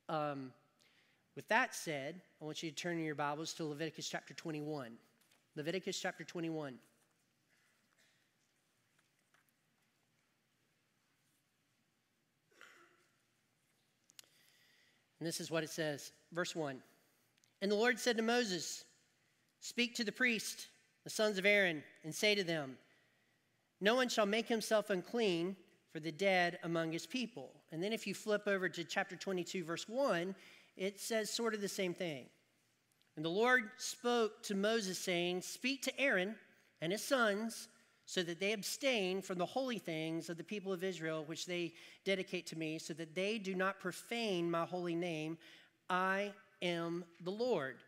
Um, 0.08 0.52
with 1.37 1.49
that 1.49 1.75
said, 1.75 2.20
I 2.40 2.44
want 2.44 2.62
you 2.62 2.70
to 2.70 2.76
turn 2.76 2.99
in 2.99 3.04
your 3.04 3.14
Bibles 3.14 3.54
to 3.54 3.64
Leviticus 3.64 4.08
chapter 4.08 4.34
21. 4.34 4.92
Leviticus 5.56 5.99
chapter 5.99 6.25
21. 6.25 6.78
And 15.18 15.28
this 15.28 15.40
is 15.40 15.50
what 15.50 15.64
it 15.64 15.70
says, 15.70 16.12
verse 16.32 16.54
1. 16.54 16.82
And 17.62 17.70
the 17.70 17.76
Lord 17.76 17.99
said 17.99 18.18
to 18.18 18.23
Moses, 18.23 18.84
Speak 19.64 19.94
to 19.94 20.04
the 20.04 20.12
priest, 20.12 20.66
the 21.04 21.11
sons 21.11 21.38
of 21.38 21.47
Aaron, 21.47 21.83
and 22.02 22.14
say 22.14 22.35
to 22.35 22.44
them, 22.44 22.76
No 23.80 23.94
one 23.94 24.11
shall 24.11 24.26
make 24.26 24.47
himself 24.47 24.90
unclean 24.90 25.56
for 25.90 26.00
the 26.00 26.12
dead 26.12 26.59
among 26.64 26.92
his 26.92 27.06
people. 27.06 27.50
And 27.73 27.83
then 27.83 27.90
if 27.90 28.06
you 28.06 28.12
flip 28.12 28.47
over 28.47 28.68
to 28.68 28.85
chapter 28.85 29.16
22, 29.16 29.64
verse 29.64 29.88
1, 29.88 30.35
it 30.76 31.00
says 31.00 31.30
sort 31.30 31.54
of 31.54 31.62
the 31.62 31.68
same 31.68 31.94
thing. 31.94 32.26
And 33.16 33.25
the 33.25 33.30
Lord 33.30 33.71
spoke 33.78 34.42
to 34.42 34.54
Moses, 34.54 34.99
saying, 34.99 35.40
Speak 35.40 35.80
to 35.85 35.99
Aaron 35.99 36.35
and 36.83 36.92
his 36.92 37.02
sons, 37.02 37.68
so 38.04 38.23
that 38.23 38.40
they 38.40 38.52
abstain 38.52 39.23
from 39.23 39.38
the 39.38 39.47
holy 39.47 39.78
things 39.78 40.28
of 40.28 40.37
the 40.37 40.44
people 40.44 40.75
of 40.75 40.85
Israel, 40.85 41.25
which 41.25 41.47
they 41.47 41.73
dedicate 42.04 42.47
to 42.49 42.59
me, 42.59 42.78
so 42.78 42.92
that 42.92 43.14
they 43.14 43.38
do 43.38 43.54
not 43.54 43.80
profane 43.80 44.50
my 44.50 44.66
holy 44.66 44.94
name. 44.94 45.38
I 45.88 46.35
am 46.61 47.06
the 47.23 47.30
Lord. 47.30 47.78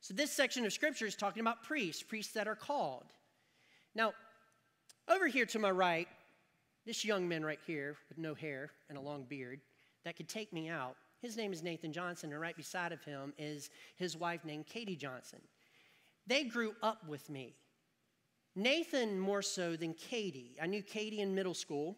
So, 0.00 0.14
this 0.14 0.32
section 0.32 0.64
of 0.64 0.72
scripture 0.72 1.06
is 1.06 1.14
talking 1.14 1.40
about 1.40 1.62
priests, 1.62 2.02
priests 2.02 2.32
that 2.32 2.48
are 2.48 2.56
called. 2.56 3.06
Now, 3.94 4.14
over 5.08 5.26
here 5.26 5.44
to 5.46 5.58
my 5.58 5.70
right, 5.70 6.08
this 6.86 7.04
young 7.04 7.28
man 7.28 7.44
right 7.44 7.58
here 7.66 7.96
with 8.08 8.16
no 8.16 8.34
hair 8.34 8.70
and 8.88 8.96
a 8.96 9.00
long 9.00 9.24
beard 9.24 9.60
that 10.04 10.16
could 10.16 10.28
take 10.28 10.52
me 10.52 10.68
out, 10.68 10.96
his 11.20 11.36
name 11.36 11.52
is 11.52 11.62
Nathan 11.62 11.92
Johnson, 11.92 12.32
and 12.32 12.40
right 12.40 12.56
beside 12.56 12.92
of 12.92 13.04
him 13.04 13.34
is 13.36 13.68
his 13.96 14.16
wife 14.16 14.44
named 14.44 14.66
Katie 14.66 14.96
Johnson. 14.96 15.40
they 16.26 16.44
grew 16.44 16.74
up 16.82 17.06
with 17.06 17.28
me. 17.28 17.54
Nathan 18.56 19.18
more 19.18 19.42
so 19.42 19.76
than 19.76 19.94
Katie. 19.94 20.56
I 20.60 20.66
knew 20.66 20.82
Katie 20.82 21.20
in 21.20 21.34
middle 21.34 21.54
school, 21.54 21.96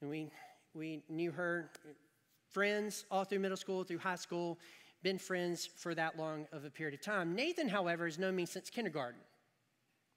and 0.00 0.10
we, 0.10 0.30
we 0.74 1.02
knew 1.08 1.32
her 1.32 1.70
friends 2.50 3.04
all 3.10 3.24
through 3.24 3.40
middle 3.40 3.56
school, 3.56 3.84
through 3.84 3.98
high 3.98 4.16
school, 4.16 4.58
been 5.02 5.18
friends 5.18 5.66
for 5.66 5.94
that 5.94 6.18
long 6.18 6.46
of 6.52 6.64
a 6.64 6.70
period 6.70 6.94
of 6.94 7.04
time. 7.04 7.34
Nathan, 7.34 7.68
however, 7.68 8.06
has 8.06 8.18
known 8.18 8.36
me 8.36 8.46
since 8.46 8.70
kindergarten. 8.70 9.20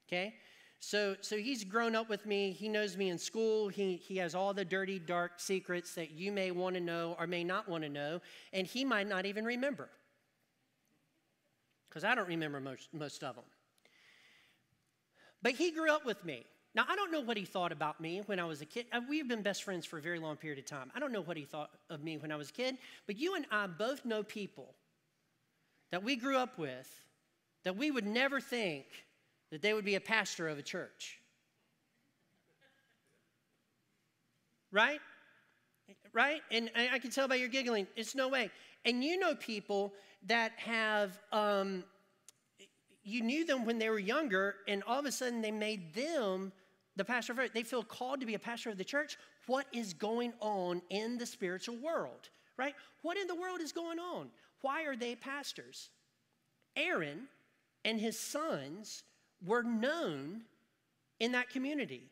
Okay? 0.08 0.34
So, 0.80 1.14
so 1.20 1.36
he's 1.36 1.62
grown 1.62 1.94
up 1.94 2.08
with 2.08 2.24
me. 2.24 2.52
He 2.52 2.68
knows 2.68 2.96
me 2.96 3.10
in 3.10 3.18
school. 3.18 3.68
He, 3.68 3.96
he 3.96 4.16
has 4.16 4.34
all 4.34 4.54
the 4.54 4.64
dirty, 4.64 4.98
dark 4.98 5.32
secrets 5.36 5.94
that 5.94 6.10
you 6.10 6.32
may 6.32 6.50
want 6.50 6.74
to 6.74 6.80
know 6.80 7.14
or 7.18 7.26
may 7.26 7.44
not 7.44 7.68
want 7.68 7.84
to 7.84 7.90
know, 7.90 8.20
and 8.52 8.66
he 8.66 8.84
might 8.84 9.06
not 9.06 9.26
even 9.26 9.44
remember. 9.44 9.90
Because 11.88 12.02
I 12.02 12.14
don't 12.14 12.28
remember 12.28 12.60
most, 12.60 12.88
most 12.94 13.22
of 13.22 13.34
them. 13.34 13.44
But 15.42 15.52
he 15.52 15.70
grew 15.70 15.90
up 15.90 16.06
with 16.06 16.24
me. 16.24 16.46
Now, 16.74 16.84
I 16.88 16.94
don't 16.94 17.10
know 17.10 17.20
what 17.20 17.36
he 17.36 17.44
thought 17.44 17.72
about 17.72 18.00
me 18.00 18.22
when 18.26 18.38
I 18.38 18.44
was 18.44 18.60
a 18.60 18.64
kid. 18.64 18.86
Uh, 18.92 19.00
we've 19.08 19.26
been 19.26 19.42
best 19.42 19.64
friends 19.64 19.84
for 19.84 19.98
a 19.98 20.02
very 20.02 20.20
long 20.20 20.36
period 20.36 20.58
of 20.60 20.66
time. 20.66 20.92
I 20.94 21.00
don't 21.00 21.12
know 21.12 21.22
what 21.22 21.36
he 21.36 21.44
thought 21.44 21.70
of 21.88 22.02
me 22.02 22.16
when 22.16 22.30
I 22.30 22.36
was 22.36 22.50
a 22.50 22.52
kid, 22.52 22.76
but 23.06 23.18
you 23.18 23.34
and 23.34 23.44
I 23.50 23.66
both 23.66 24.04
know 24.04 24.22
people 24.22 24.74
that 25.90 26.04
we 26.04 26.14
grew 26.14 26.36
up 26.36 26.58
with 26.58 26.88
that 27.64 27.76
we 27.76 27.90
would 27.90 28.06
never 28.06 28.40
think 28.40 28.84
that 29.50 29.62
they 29.62 29.74
would 29.74 29.84
be 29.84 29.96
a 29.96 30.00
pastor 30.00 30.48
of 30.48 30.58
a 30.58 30.62
church. 30.62 31.18
Right? 34.70 35.00
Right? 36.12 36.40
And 36.52 36.70
I 36.76 37.00
can 37.00 37.10
tell 37.10 37.26
by 37.26 37.34
your 37.34 37.48
giggling, 37.48 37.88
it's 37.96 38.14
no 38.14 38.28
way. 38.28 38.48
And 38.84 39.02
you 39.02 39.18
know 39.18 39.34
people 39.34 39.92
that 40.28 40.52
have 40.58 41.18
um, 41.32 41.82
you 43.02 43.22
knew 43.22 43.44
them 43.44 43.64
when 43.64 43.78
they 43.78 43.88
were 43.90 43.98
younger, 43.98 44.56
and 44.68 44.82
all 44.86 44.98
of 44.98 45.06
a 45.06 45.12
sudden 45.12 45.40
they 45.40 45.50
made 45.50 45.94
them 45.94 46.52
the 46.96 47.04
pastor 47.04 47.32
of. 47.32 47.52
They 47.52 47.62
feel 47.62 47.82
called 47.82 48.20
to 48.20 48.26
be 48.26 48.34
a 48.34 48.38
pastor 48.38 48.70
of 48.70 48.78
the 48.78 48.84
church. 48.84 49.16
What 49.46 49.66
is 49.72 49.94
going 49.94 50.32
on 50.40 50.82
in 50.90 51.18
the 51.18 51.26
spiritual 51.26 51.76
world, 51.76 52.28
right? 52.56 52.74
What 53.02 53.16
in 53.16 53.26
the 53.26 53.34
world 53.34 53.60
is 53.60 53.72
going 53.72 53.98
on? 53.98 54.28
Why 54.62 54.84
are 54.84 54.96
they 54.96 55.14
pastors? 55.14 55.90
Aaron 56.76 57.22
and 57.84 58.00
his 58.00 58.18
sons 58.18 59.04
were 59.44 59.62
known 59.62 60.42
in 61.18 61.32
that 61.32 61.50
community. 61.50 62.02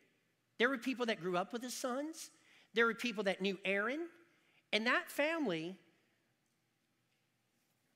There 0.57 0.69
were 0.69 0.77
people 0.77 1.05
that 1.07 1.21
grew 1.21 1.37
up 1.37 1.53
with 1.53 1.63
his 1.63 1.73
sons, 1.73 2.31
there 2.73 2.85
were 2.85 2.93
people 2.93 3.23
that 3.23 3.41
knew 3.41 3.57
Aaron, 3.65 4.07
and 4.73 4.85
that 4.87 5.09
family 5.09 5.75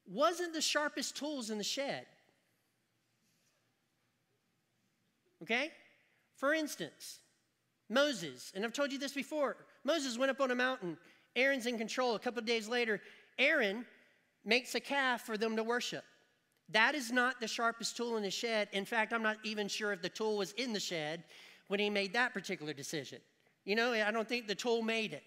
wasn't 0.07 0.53
the 0.53 0.61
sharpest 0.61 1.15
tools 1.15 1.49
in 1.49 1.57
the 1.57 1.63
shed. 1.63 2.05
Okay? 5.41 5.71
For 6.35 6.53
instance, 6.53 7.19
Moses, 7.89 8.51
and 8.55 8.63
I've 8.65 8.73
told 8.73 8.91
you 8.91 8.97
this 8.97 9.13
before 9.13 9.57
Moses 9.83 10.17
went 10.17 10.31
up 10.31 10.41
on 10.41 10.51
a 10.51 10.55
mountain. 10.55 10.97
Aaron's 11.35 11.65
in 11.65 11.77
control. 11.77 12.15
A 12.15 12.19
couple 12.19 12.39
of 12.39 12.45
days 12.45 12.67
later, 12.67 13.01
Aaron 13.37 13.85
makes 14.45 14.75
a 14.75 14.79
calf 14.79 15.21
for 15.21 15.37
them 15.37 15.55
to 15.55 15.63
worship. 15.63 16.03
That 16.69 16.95
is 16.95 17.11
not 17.11 17.39
the 17.39 17.47
sharpest 17.47 17.97
tool 17.97 18.17
in 18.17 18.23
the 18.23 18.31
shed. 18.31 18.69
In 18.71 18.85
fact, 18.85 19.13
I'm 19.13 19.23
not 19.23 19.37
even 19.43 19.67
sure 19.67 19.91
if 19.93 20.01
the 20.01 20.09
tool 20.09 20.37
was 20.37 20.53
in 20.53 20.73
the 20.73 20.79
shed 20.79 21.23
when 21.67 21.79
he 21.79 21.89
made 21.89 22.13
that 22.13 22.33
particular 22.33 22.73
decision. 22.73 23.19
You 23.65 23.75
know, 23.75 23.93
I 23.93 24.11
don't 24.11 24.27
think 24.27 24.47
the 24.47 24.55
tool 24.55 24.81
made 24.81 25.13
it. 25.13 25.23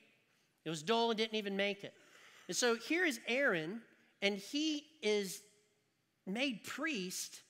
It 0.64 0.70
was 0.70 0.82
dull 0.82 1.10
and 1.10 1.18
didn't 1.18 1.36
even 1.36 1.56
make 1.56 1.84
it. 1.84 1.94
And 2.48 2.56
so 2.56 2.76
here 2.76 3.04
is 3.04 3.20
Aaron, 3.26 3.80
and 4.22 4.36
he 4.36 4.84
is 5.02 5.42
made 6.26 6.64
priest 6.64 7.40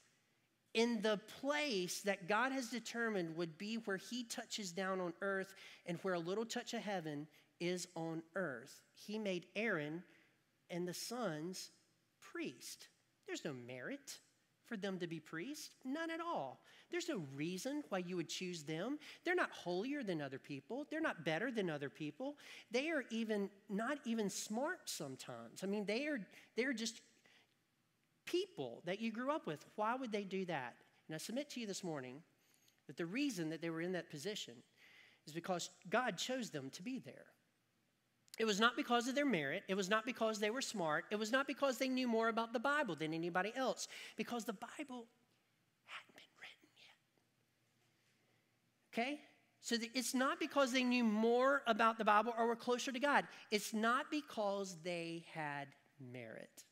in 0.77 1.01
the 1.01 1.19
place 1.41 2.03
that 2.03 2.29
God 2.29 2.53
has 2.53 2.69
determined 2.69 3.35
would 3.35 3.57
be 3.57 3.77
where 3.77 3.97
He 3.97 4.25
touches 4.25 4.71
down 4.71 5.01
on 5.01 5.15
earth 5.23 5.55
and 5.87 5.99
where 6.03 6.15
a 6.15 6.19
little 6.19 6.45
touch 6.45 6.75
of 6.75 6.83
heaven 6.83 7.27
is 7.59 7.89
on 7.97 8.23
earth. 8.37 8.83
He 8.95 9.19
made 9.19 9.47
Aaron 9.57 10.03
and 10.71 10.87
the 10.87 10.95
sons 10.95 11.71
priest. 12.21 12.89
There's 13.27 13.45
no 13.45 13.55
merit 13.55 14.19
for 14.67 14.77
them 14.77 14.99
to 14.99 15.07
be 15.07 15.19
priests, 15.19 15.71
none 15.85 16.11
at 16.11 16.21
all. 16.21 16.61
There's 16.91 17.09
no 17.09 17.23
reason 17.35 17.83
why 17.89 17.99
you 17.99 18.17
would 18.17 18.29
choose 18.29 18.63
them. 18.63 18.99
They're 19.25 19.35
not 19.35 19.51
holier 19.51 20.03
than 20.03 20.21
other 20.21 20.39
people. 20.39 20.87
They're 20.91 21.01
not 21.01 21.25
better 21.25 21.51
than 21.51 21.71
other 21.71 21.89
people. 21.89 22.37
They 22.71 22.91
are 22.91 23.05
even 23.11 23.49
not 23.71 23.99
even 24.05 24.29
smart 24.29 24.81
sometimes. 24.85 25.63
I 25.63 25.67
mean, 25.67 25.87
they 25.87 26.07
are 26.07 26.21
they're 26.55 26.75
just 26.75 27.01
people 28.27 28.83
that 28.85 29.01
you 29.01 29.11
grew 29.11 29.31
up 29.31 29.47
with. 29.47 29.65
Why 29.77 29.95
would 29.95 30.13
they 30.13 30.25
do 30.25 30.45
that? 30.47 30.75
And 31.09 31.15
I 31.15 31.19
submit 31.19 31.49
to 31.51 31.61
you 31.61 31.67
this 31.67 31.83
morning 31.83 32.23
that 32.87 32.97
the 32.97 33.07
reason 33.07 33.49
that 33.51 33.63
they 33.63 33.71
were 33.71 33.81
in 33.81 33.93
that 33.93 34.11
position 34.11 34.55
is 35.27 35.33
because 35.33 35.71
God 35.89 36.19
chose 36.19 36.51
them 36.51 36.71
to 36.71 36.83
be 36.83 36.99
there. 36.99 37.27
It 38.39 38.45
was 38.45 38.61
not 38.61 38.77
because 38.77 39.09
of 39.09 39.15
their 39.15 39.25
merit. 39.25 39.63
It 39.67 39.75
was 39.75 39.89
not 39.89 40.05
because 40.05 40.39
they 40.39 40.51
were 40.51 40.61
smart. 40.61 41.07
It 41.11 41.17
was 41.17 41.33
not 41.33 41.47
because 41.47 41.79
they 41.79 41.89
knew 41.89 42.07
more 42.07 42.29
about 42.29 42.53
the 42.53 42.61
Bible 42.61 42.95
than 42.95 43.15
anybody 43.15 43.53
else, 43.57 43.89
because 44.17 44.45
the 44.45 44.53
Bible 44.53 45.07
hadn't 45.87 46.15
been 46.15 46.35
written 46.43 46.69
yet. 46.77 46.95
Okay? 48.93 49.21
So 49.63 49.77
it's 49.95 50.15
not 50.15 50.39
because 50.39 50.71
they 50.71 50.85
knew 50.85 51.03
more 51.03 51.63
about 51.67 51.99
the 51.99 52.05
Bible 52.05 52.35
or 52.39 52.47
were 52.47 52.57
closer 52.57 52.93
to 52.93 53.01
God. 53.01 53.25
It's 53.51 53.73
not 53.73 54.11
because 54.11 54.77
they 54.85 55.25
had 55.33 55.69
merit. 55.99 56.66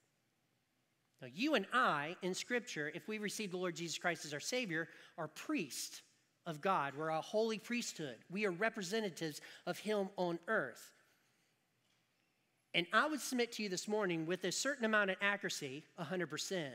Now, 1.24 1.30
you 1.34 1.54
and 1.54 1.64
I, 1.72 2.16
in 2.20 2.34
Scripture, 2.34 2.92
if 2.94 3.08
we 3.08 3.16
receive 3.16 3.50
the 3.50 3.56
Lord 3.56 3.74
Jesus 3.74 3.96
Christ 3.96 4.26
as 4.26 4.34
our 4.34 4.40
Savior, 4.40 4.88
are 5.16 5.28
priests 5.28 6.02
of 6.44 6.60
God. 6.60 6.92
We're 6.94 7.08
a 7.08 7.20
holy 7.22 7.58
priesthood. 7.58 8.16
We 8.30 8.44
are 8.44 8.50
representatives 8.50 9.40
of 9.66 9.78
Him 9.78 10.10
on 10.18 10.38
earth. 10.48 10.92
And 12.74 12.86
I 12.92 13.08
would 13.08 13.22
submit 13.22 13.52
to 13.52 13.62
you 13.62 13.70
this 13.70 13.88
morning 13.88 14.26
with 14.26 14.44
a 14.44 14.52
certain 14.52 14.84
amount 14.84 15.12
of 15.12 15.16
accuracy, 15.22 15.84
100%, 15.98 16.66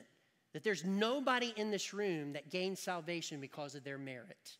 that 0.53 0.63
there's 0.63 0.83
nobody 0.83 1.53
in 1.55 1.69
this 1.69 1.93
room 1.93 2.33
that 2.33 2.49
gains 2.49 2.79
salvation 2.79 3.39
because 3.39 3.75
of 3.75 3.83
their 3.83 3.99
merit 3.99 4.57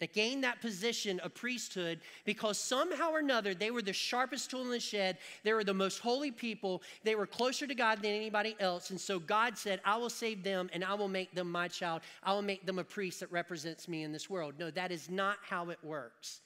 that 0.00 0.12
gained 0.12 0.44
that 0.44 0.60
position 0.60 1.20
of 1.20 1.34
priesthood 1.34 2.00
because 2.24 2.58
somehow 2.58 3.10
or 3.10 3.18
another 3.18 3.54
they 3.54 3.70
were 3.70 3.82
the 3.82 3.92
sharpest 3.92 4.50
tool 4.50 4.62
in 4.62 4.70
the 4.70 4.80
shed. 4.80 5.18
They 5.42 5.52
were 5.52 5.64
the 5.64 5.74
most 5.74 5.98
holy 5.98 6.30
people. 6.30 6.82
They 7.04 7.14
were 7.14 7.26
closer 7.26 7.66
to 7.66 7.74
God 7.74 8.02
than 8.02 8.12
anybody 8.12 8.56
else. 8.60 8.90
And 8.90 9.00
so 9.00 9.18
God 9.18 9.58
said, 9.58 9.80
I 9.84 9.96
will 9.96 10.10
save 10.10 10.42
them 10.42 10.70
and 10.72 10.84
I 10.84 10.94
will 10.94 11.08
make 11.08 11.34
them 11.34 11.50
my 11.50 11.68
child. 11.68 12.02
I 12.22 12.32
will 12.32 12.42
make 12.42 12.66
them 12.66 12.78
a 12.78 12.84
priest 12.84 13.20
that 13.20 13.32
represents 13.32 13.88
me 13.88 14.02
in 14.02 14.12
this 14.12 14.30
world. 14.30 14.54
No, 14.58 14.70
that 14.70 14.92
is 14.92 15.10
not 15.10 15.38
how 15.48 15.70
it 15.70 15.78
works. 15.82 16.40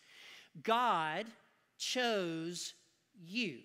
God 0.63 1.27
chose 1.79 2.75
you. 3.21 3.59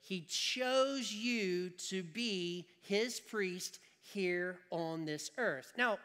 He 0.00 0.22
chose 0.22 1.12
you 1.12 1.70
to 1.88 2.02
be 2.02 2.66
his 2.80 3.20
priest 3.20 3.78
here 4.02 4.58
on 4.70 5.04
this 5.04 5.30
earth. 5.38 5.72
Now, 5.78 5.98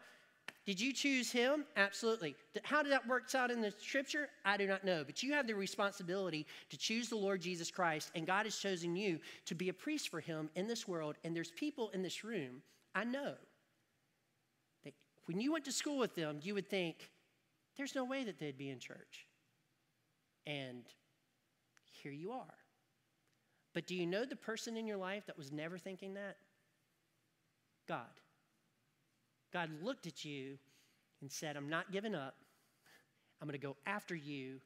did 0.67 0.81
you 0.81 0.91
choose 0.91 1.31
him? 1.31 1.63
Absolutely. 1.77 2.35
How 2.63 2.83
did 2.83 2.91
that 2.91 3.07
work 3.07 3.33
out 3.33 3.51
in 3.51 3.61
the 3.61 3.71
scripture? 3.71 4.27
I 4.43 4.57
do 4.57 4.67
not 4.67 4.83
know. 4.83 5.05
But 5.05 5.23
you 5.23 5.31
have 5.31 5.47
the 5.47 5.55
responsibility 5.55 6.45
to 6.69 6.77
choose 6.77 7.07
the 7.07 7.15
Lord 7.15 7.39
Jesus 7.39 7.71
Christ, 7.71 8.11
and 8.15 8.27
God 8.27 8.45
has 8.45 8.57
chosen 8.57 8.93
you 8.93 9.19
to 9.45 9.55
be 9.55 9.69
a 9.69 9.73
priest 9.73 10.09
for 10.09 10.19
him 10.19 10.49
in 10.55 10.67
this 10.67 10.85
world. 10.85 11.15
And 11.23 11.33
there's 11.33 11.51
people 11.51 11.89
in 11.93 12.01
this 12.01 12.25
room, 12.25 12.61
I 12.93 13.05
know, 13.05 13.35
that 14.83 14.93
when 15.25 15.39
you 15.39 15.53
went 15.53 15.63
to 15.65 15.71
school 15.71 15.97
with 15.97 16.15
them, 16.15 16.39
you 16.43 16.53
would 16.53 16.69
think, 16.69 17.11
there's 17.77 17.95
no 17.95 18.03
way 18.03 18.25
that 18.25 18.37
they'd 18.37 18.57
be 18.57 18.69
in 18.69 18.79
church. 18.79 19.25
And 20.45 20.83
here 22.03 22.11
you 22.11 22.33
are. 22.33 22.57
But 23.73 23.87
do 23.87 23.95
you 23.95 24.05
know 24.05 24.25
the 24.25 24.35
person 24.35 24.75
in 24.75 24.85
your 24.85 24.97
life 24.97 25.27
that 25.27 25.37
was 25.37 25.49
never 25.49 25.77
thinking 25.77 26.15
that? 26.15 26.35
God. 27.87 28.01
God 29.53 29.69
looked 29.81 30.07
at 30.07 30.25
you 30.25 30.57
and 31.21 31.31
said, 31.31 31.55
I'm 31.55 31.69
not 31.69 31.91
giving 31.91 32.15
up. 32.15 32.35
I'm 33.41 33.47
going 33.47 33.59
to 33.59 33.65
go 33.65 33.75
after 33.85 34.15
you. 34.15 34.59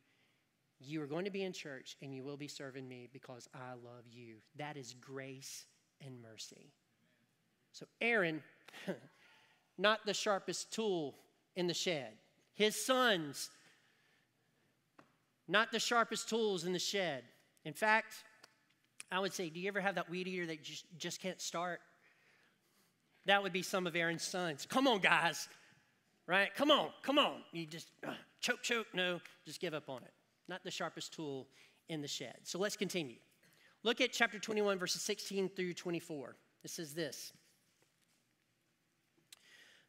You 0.79 1.01
are 1.03 1.07
going 1.07 1.25
to 1.25 1.31
be 1.31 1.43
in 1.43 1.53
church 1.53 1.97
and 2.01 2.13
you 2.13 2.23
will 2.23 2.37
be 2.37 2.47
serving 2.47 2.87
me 2.87 3.07
because 3.11 3.47
I 3.53 3.73
love 3.73 4.05
you. 4.09 4.35
That 4.57 4.77
is 4.77 4.95
grace 4.99 5.65
and 6.03 6.21
mercy. 6.21 6.71
So, 7.71 7.85
Aaron, 8.01 8.41
not 9.77 10.05
the 10.05 10.13
sharpest 10.13 10.73
tool 10.73 11.15
in 11.55 11.67
the 11.67 11.73
shed. 11.73 12.13
His 12.53 12.75
sons, 12.75 13.49
not 15.47 15.71
the 15.71 15.79
sharpest 15.79 16.29
tools 16.29 16.65
in 16.65 16.73
the 16.73 16.79
shed. 16.79 17.23
In 17.65 17.73
fact, 17.73 18.13
I 19.11 19.19
would 19.19 19.33
say, 19.33 19.49
do 19.49 19.59
you 19.59 19.67
ever 19.67 19.81
have 19.81 19.95
that 19.95 20.09
weed 20.09 20.27
eater 20.27 20.45
that 20.47 20.63
just, 20.63 20.85
just 20.97 21.21
can't 21.21 21.39
start? 21.41 21.81
That 23.25 23.43
would 23.43 23.53
be 23.53 23.61
some 23.61 23.87
of 23.87 23.95
Aaron's 23.95 24.23
sons. 24.23 24.65
Come 24.69 24.87
on, 24.87 24.99
guys. 24.99 25.47
Right? 26.27 26.53
Come 26.55 26.71
on, 26.71 26.89
come 27.03 27.19
on. 27.19 27.41
You 27.51 27.65
just 27.65 27.89
uh, 28.07 28.13
choke, 28.39 28.61
choke. 28.61 28.87
No, 28.93 29.19
just 29.45 29.59
give 29.59 29.73
up 29.73 29.89
on 29.89 30.01
it. 30.03 30.13
Not 30.47 30.63
the 30.63 30.71
sharpest 30.71 31.13
tool 31.13 31.47
in 31.89 32.01
the 32.01 32.07
shed. 32.07 32.37
So 32.43 32.57
let's 32.57 32.77
continue. 32.77 33.17
Look 33.83 33.99
at 33.99 34.13
chapter 34.13 34.39
21, 34.39 34.77
verses 34.77 35.01
16 35.01 35.49
through 35.49 35.73
24. 35.73 36.35
It 36.63 36.69
says 36.69 36.93
this 36.93 37.33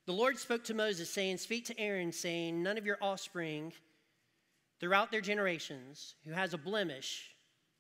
The 0.06 0.12
Lord 0.12 0.38
spoke 0.38 0.64
to 0.64 0.74
Moses, 0.74 1.10
saying, 1.10 1.38
Speak 1.38 1.66
to 1.66 1.78
Aaron, 1.78 2.12
saying, 2.12 2.62
None 2.62 2.78
of 2.78 2.86
your 2.86 2.98
offspring 3.00 3.72
throughout 4.80 5.12
their 5.12 5.20
generations 5.20 6.14
who 6.24 6.32
has 6.32 6.54
a 6.54 6.58
blemish 6.58 7.36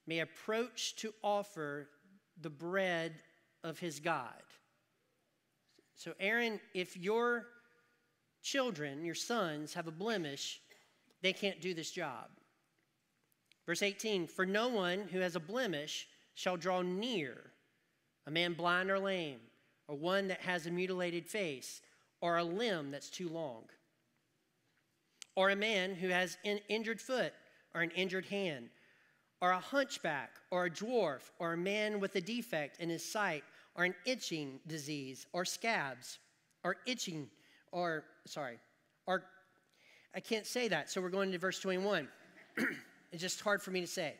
may 0.06 0.20
approach 0.20 0.94
to 0.96 1.12
offer 1.22 1.88
the 2.40 2.50
bread 2.50 3.14
of 3.64 3.78
his 3.78 4.00
God. 4.00 4.42
So, 6.02 6.14
Aaron, 6.18 6.58
if 6.74 6.96
your 6.96 7.46
children, 8.42 9.04
your 9.04 9.14
sons, 9.14 9.72
have 9.74 9.86
a 9.86 9.92
blemish, 9.92 10.60
they 11.22 11.32
can't 11.32 11.60
do 11.60 11.74
this 11.74 11.92
job. 11.92 12.24
Verse 13.66 13.84
18 13.84 14.26
For 14.26 14.44
no 14.44 14.68
one 14.68 15.06
who 15.12 15.20
has 15.20 15.36
a 15.36 15.40
blemish 15.40 16.08
shall 16.34 16.56
draw 16.56 16.82
near, 16.82 17.52
a 18.26 18.32
man 18.32 18.54
blind 18.54 18.90
or 18.90 18.98
lame, 18.98 19.38
or 19.86 19.94
one 19.94 20.26
that 20.26 20.40
has 20.40 20.66
a 20.66 20.72
mutilated 20.72 21.28
face, 21.28 21.82
or 22.20 22.36
a 22.36 22.42
limb 22.42 22.90
that's 22.90 23.08
too 23.08 23.28
long, 23.28 23.62
or 25.36 25.50
a 25.50 25.56
man 25.56 25.94
who 25.94 26.08
has 26.08 26.36
an 26.44 26.58
injured 26.68 27.00
foot 27.00 27.32
or 27.76 27.80
an 27.80 27.92
injured 27.92 28.26
hand, 28.26 28.70
or 29.40 29.52
a 29.52 29.60
hunchback, 29.60 30.30
or 30.50 30.64
a 30.64 30.70
dwarf, 30.70 31.30
or 31.38 31.52
a 31.52 31.56
man 31.56 32.00
with 32.00 32.16
a 32.16 32.20
defect 32.20 32.80
in 32.80 32.88
his 32.88 33.08
sight, 33.08 33.44
or 33.74 33.84
an 33.84 33.94
itching 34.04 34.60
disease, 34.66 35.26
or 35.32 35.44
scabs, 35.44 36.18
or 36.64 36.76
itching, 36.86 37.28
or, 37.70 38.04
sorry, 38.26 38.58
or, 39.06 39.24
I 40.14 40.20
can't 40.20 40.46
say 40.46 40.68
that, 40.68 40.90
so 40.90 41.00
we're 41.00 41.08
going 41.08 41.32
to 41.32 41.38
verse 41.38 41.58
21. 41.58 42.06
it's 43.12 43.22
just 43.22 43.40
hard 43.40 43.62
for 43.62 43.70
me 43.70 43.80
to 43.80 43.86
say. 43.86 44.14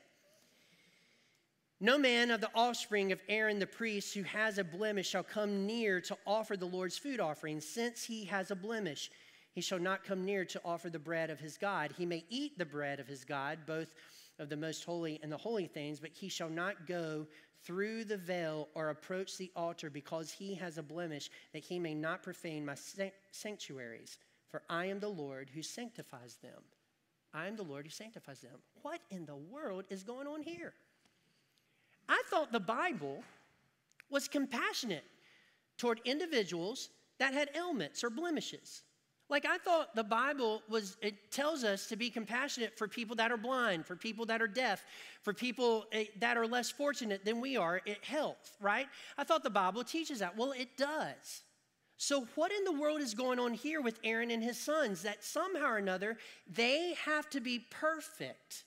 No 1.81 1.99
man 1.99 2.31
of 2.31 2.41
the 2.41 2.51
offspring 2.55 3.11
of 3.11 3.21
Aaron 3.29 3.59
the 3.59 3.67
priest 3.67 4.15
who 4.15 4.23
has 4.23 4.59
a 4.59 4.63
blemish 4.65 5.09
shall 5.09 5.25
come 5.25 5.67
near 5.67 6.01
to 6.03 6.17
offer 6.27 6.57
the 6.57 6.65
Lord's 6.65 6.97
food 6.97 7.19
offering, 7.19 7.61
since 7.61 8.05
he 8.05 8.25
has 8.27 8.51
a 8.51 8.57
blemish. 8.57 9.11
He 9.53 9.61
shall 9.61 9.81
not 9.81 10.05
come 10.05 10.25
near 10.25 10.45
to 10.45 10.61
offer 10.65 10.89
the 10.89 10.99
bread 10.99 11.29
of 11.29 11.41
his 11.41 11.59
God. 11.59 11.93
He 11.99 12.07
may 12.07 12.25
eat 12.31 12.57
the 12.57 12.65
bread 12.65 13.01
of 13.01 13.09
his 13.09 13.25
God, 13.25 13.59
both 13.67 13.95
of 14.39 14.49
the 14.49 14.57
most 14.57 14.85
holy 14.85 15.19
and 15.23 15.31
the 15.31 15.37
holy 15.37 15.67
things, 15.67 16.01
but 16.01 16.11
he 16.13 16.29
shall 16.29 16.49
not 16.49 16.87
go 16.87 17.27
through 17.65 18.05
the 18.05 18.17
veil 18.17 18.69
or 18.75 18.91
approach 18.91 19.37
the 19.37 19.51
altar 19.55 19.91
because 19.91 20.31
he 20.31 20.55
has 20.55 20.79
a 20.79 20.83
blemish, 20.83 21.31
that 21.53 21.65
he 21.65 21.79
may 21.79 21.95
not 21.95 22.23
profane 22.23 22.65
my 22.65 22.77
sanctuaries. 23.31 24.19
For 24.51 24.63
I 24.69 24.87
am 24.87 25.01
the 25.01 25.09
Lord 25.09 25.49
who 25.55 25.63
sanctifies 25.63 26.37
them. 26.43 26.61
I 27.33 27.47
am 27.47 27.57
the 27.57 27.63
Lord 27.63 27.87
who 27.87 27.91
sanctifies 27.91 28.41
them. 28.41 28.59
What 28.83 29.01
in 29.11 29.25
the 29.25 29.37
world 29.37 29.85
is 29.89 30.03
going 30.03 30.27
on 30.27 30.43
here? 30.43 30.75
I 32.09 32.23
thought 32.27 32.53
the 32.53 32.61
Bible 32.61 33.23
was 34.11 34.29
compassionate 34.29 35.05
toward 35.79 36.01
individuals 36.05 36.91
that 37.19 37.33
had 37.33 37.51
ailments 37.57 38.05
or 38.05 38.11
blemishes. 38.11 38.83
Like 39.33 39.47
I 39.47 39.57
thought 39.57 39.97
the 39.97 40.05
Bible 40.05 40.63
was, 40.69 40.99
it 41.01 41.33
tells 41.33 41.65
us 41.65 41.87
to 41.87 41.97
be 41.97 42.11
compassionate 42.11 42.77
for 42.77 42.87
people 42.87 43.17
that 43.17 43.33
are 43.33 43.39
blind, 43.39 43.87
for 43.87 43.97
people 43.97 44.27
that 44.27 44.43
are 44.43 44.47
deaf, 44.47 44.85
for 45.23 45.33
people 45.33 45.87
eh, 45.91 46.05
that 46.21 46.37
are 46.37 46.47
less 46.47 46.71
fortunate 46.71 47.25
than 47.25 47.41
we 47.41 47.57
are 47.57 47.81
at 47.89 48.05
health, 48.05 48.59
right? 48.61 48.87
I 49.17 49.25
thought 49.25 49.43
the 49.43 49.49
Bible 49.49 49.85
teaches 49.85 50.19
that. 50.19 50.37
Well, 50.37 50.53
it 50.53 50.77
does. 50.77 51.41
So, 51.97 52.27
what 52.35 52.53
in 52.53 52.63
the 52.65 52.73
world 52.73 53.01
is 53.01 53.15
going 53.15 53.39
on 53.39 53.55
here 53.55 53.81
with 53.81 54.01
Aaron 54.05 54.31
and 54.31 54.43
his 54.43 54.61
sons 54.61 55.01
that 55.01 55.25
somehow 55.25 55.71
or 55.71 55.77
another 55.79 56.19
they 56.47 56.95
have 57.07 57.31
to 57.31 57.41
be 57.41 57.65
perfect? 57.71 58.65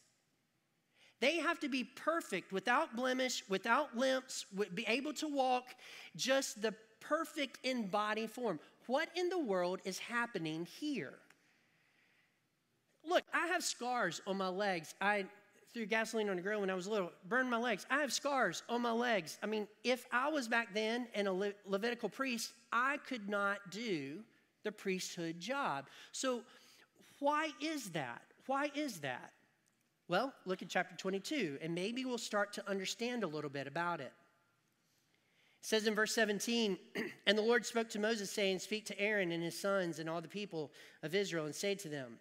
They 1.20 1.38
have 1.38 1.60
to 1.60 1.70
be 1.70 1.84
perfect, 1.84 2.52
without 2.52 2.96
blemish, 2.96 3.44
without 3.48 3.96
limps, 3.96 4.48
be 4.74 4.86
able 4.88 5.14
to 5.14 5.28
walk, 5.28 5.76
just 6.16 6.64
the 6.64 6.74
perfect 7.00 7.60
in 7.64 7.86
body 7.86 8.26
form. 8.26 8.60
What 8.88 9.10
in 9.16 9.30
the 9.30 9.40
world 9.40 9.80
is 9.84 10.00
happening 10.00 10.68
here? 10.80 11.14
Look, 13.08 13.24
I 13.34 13.48
have 13.48 13.64
scars 13.64 14.22
on 14.28 14.38
my 14.38 14.50
legs. 14.50 14.94
I 15.00 15.26
threw 15.74 15.86
gasoline 15.86 16.30
on 16.30 16.38
the 16.38 16.42
grill 16.42 16.62
when 16.62 16.70
I 16.70 16.74
was 16.74 16.88
little, 16.88 17.12
burned 17.28 17.50
my 17.50 17.58
legs. 17.58 17.86
I 17.90 18.00
have 18.00 18.14
scars 18.14 18.64
on 18.70 18.82
my 18.82 18.92
legs. 18.92 19.38
I 19.44 19.46
mean, 19.46 19.68
if 19.84 20.06
I 20.12 20.30
was 20.30 20.48
back 20.48 20.74
then 20.74 21.08
and 21.14 21.28
a 21.28 21.34
Le- 21.34 21.54
Levitical 21.66 22.10
priest, 22.10 22.54
I 22.72 22.98
could 23.08 23.28
not 23.30 23.72
do 23.72 24.20
the 24.64 24.72
priesthood 24.72 25.40
job. 25.40 25.86
So, 26.12 26.42
why 27.20 27.50
is 27.62 27.90
that? 27.92 28.22
Why 28.48 28.72
is 28.76 29.00
that? 29.00 29.32
Well, 30.08 30.34
look 30.46 30.62
at 30.62 30.70
chapter 30.70 30.96
22, 30.96 31.58
and 31.62 31.74
maybe 31.74 32.06
we'll 32.06 32.18
start 32.18 32.54
to 32.54 32.70
understand 32.70 33.24
a 33.24 33.28
little 33.28 33.50
bit 33.50 33.68
about 33.68 34.02
it. 34.02 34.14
It 35.66 35.70
says 35.70 35.88
in 35.88 35.96
verse 35.96 36.14
17, 36.14 36.78
And 37.26 37.36
the 37.36 37.42
Lord 37.42 37.66
spoke 37.66 37.90
to 37.90 38.00
Moses, 38.00 38.30
saying, 38.30 38.60
Speak 38.60 38.86
to 38.86 39.00
Aaron 39.00 39.32
and 39.32 39.42
his 39.42 39.60
sons 39.60 39.98
and 39.98 40.08
all 40.08 40.22
the 40.22 40.28
people 40.28 40.72
of 41.02 41.16
Israel, 41.16 41.46
and 41.46 41.56
say 41.56 41.74
to 41.74 41.90
them, 41.90 42.20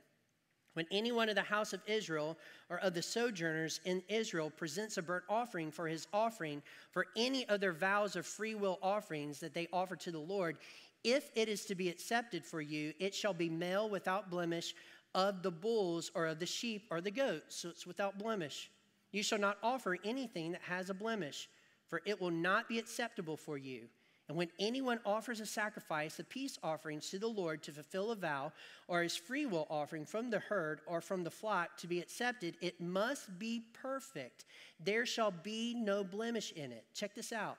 When 0.72 0.86
any 0.90 1.12
one 1.12 1.28
of 1.28 1.34
the 1.34 1.42
house 1.42 1.74
of 1.74 1.82
Israel 1.86 2.38
or 2.70 2.78
of 2.78 2.94
the 2.94 3.02
sojourners 3.02 3.80
in 3.84 4.02
Israel 4.08 4.48
presents 4.48 4.96
a 4.96 5.02
burnt 5.02 5.24
offering 5.28 5.70
for 5.70 5.86
his 5.86 6.06
offering, 6.10 6.62
for 6.90 7.08
any 7.18 7.46
of 7.50 7.60
their 7.60 7.74
vows 7.74 8.16
of 8.16 8.24
free 8.24 8.54
will 8.54 8.78
offerings 8.80 9.40
that 9.40 9.52
they 9.52 9.68
offer 9.74 9.94
to 9.96 10.10
the 10.10 10.18
Lord, 10.18 10.56
if 11.02 11.30
it 11.34 11.50
is 11.50 11.66
to 11.66 11.74
be 11.74 11.90
accepted 11.90 12.46
for 12.46 12.62
you, 12.62 12.94
it 12.98 13.14
shall 13.14 13.34
be 13.34 13.50
male 13.50 13.90
without 13.90 14.30
blemish 14.30 14.74
of 15.14 15.42
the 15.42 15.50
bulls 15.50 16.10
or 16.14 16.24
of 16.24 16.38
the 16.38 16.46
sheep 16.46 16.86
or 16.90 17.02
the 17.02 17.10
goats. 17.10 17.56
So 17.56 17.68
it's 17.68 17.86
without 17.86 18.18
blemish. 18.18 18.70
You 19.12 19.22
shall 19.22 19.38
not 19.38 19.58
offer 19.62 19.98
anything 20.02 20.52
that 20.52 20.62
has 20.62 20.88
a 20.88 20.94
blemish, 20.94 21.50
for 21.94 22.02
it 22.04 22.20
will 22.20 22.32
not 22.32 22.68
be 22.68 22.80
acceptable 22.80 23.36
for 23.36 23.56
you. 23.56 23.82
And 24.28 24.36
when 24.36 24.48
anyone 24.58 24.98
offers 25.06 25.38
a 25.38 25.46
sacrifice 25.46 26.18
of 26.18 26.28
peace 26.28 26.58
offerings 26.60 27.08
to 27.10 27.20
the 27.20 27.28
Lord 27.28 27.62
to 27.62 27.70
fulfill 27.70 28.10
a 28.10 28.16
vow, 28.16 28.50
or 28.88 29.04
his 29.04 29.16
freewill 29.16 29.68
offering 29.70 30.04
from 30.04 30.28
the 30.28 30.40
herd 30.40 30.80
or 30.86 31.00
from 31.00 31.22
the 31.22 31.30
flock 31.30 31.76
to 31.76 31.86
be 31.86 32.00
accepted, 32.00 32.56
it 32.60 32.80
must 32.80 33.38
be 33.38 33.62
perfect. 33.80 34.44
There 34.80 35.06
shall 35.06 35.30
be 35.30 35.72
no 35.72 36.02
blemish 36.02 36.50
in 36.56 36.72
it. 36.72 36.84
Check 36.94 37.14
this 37.14 37.32
out 37.32 37.58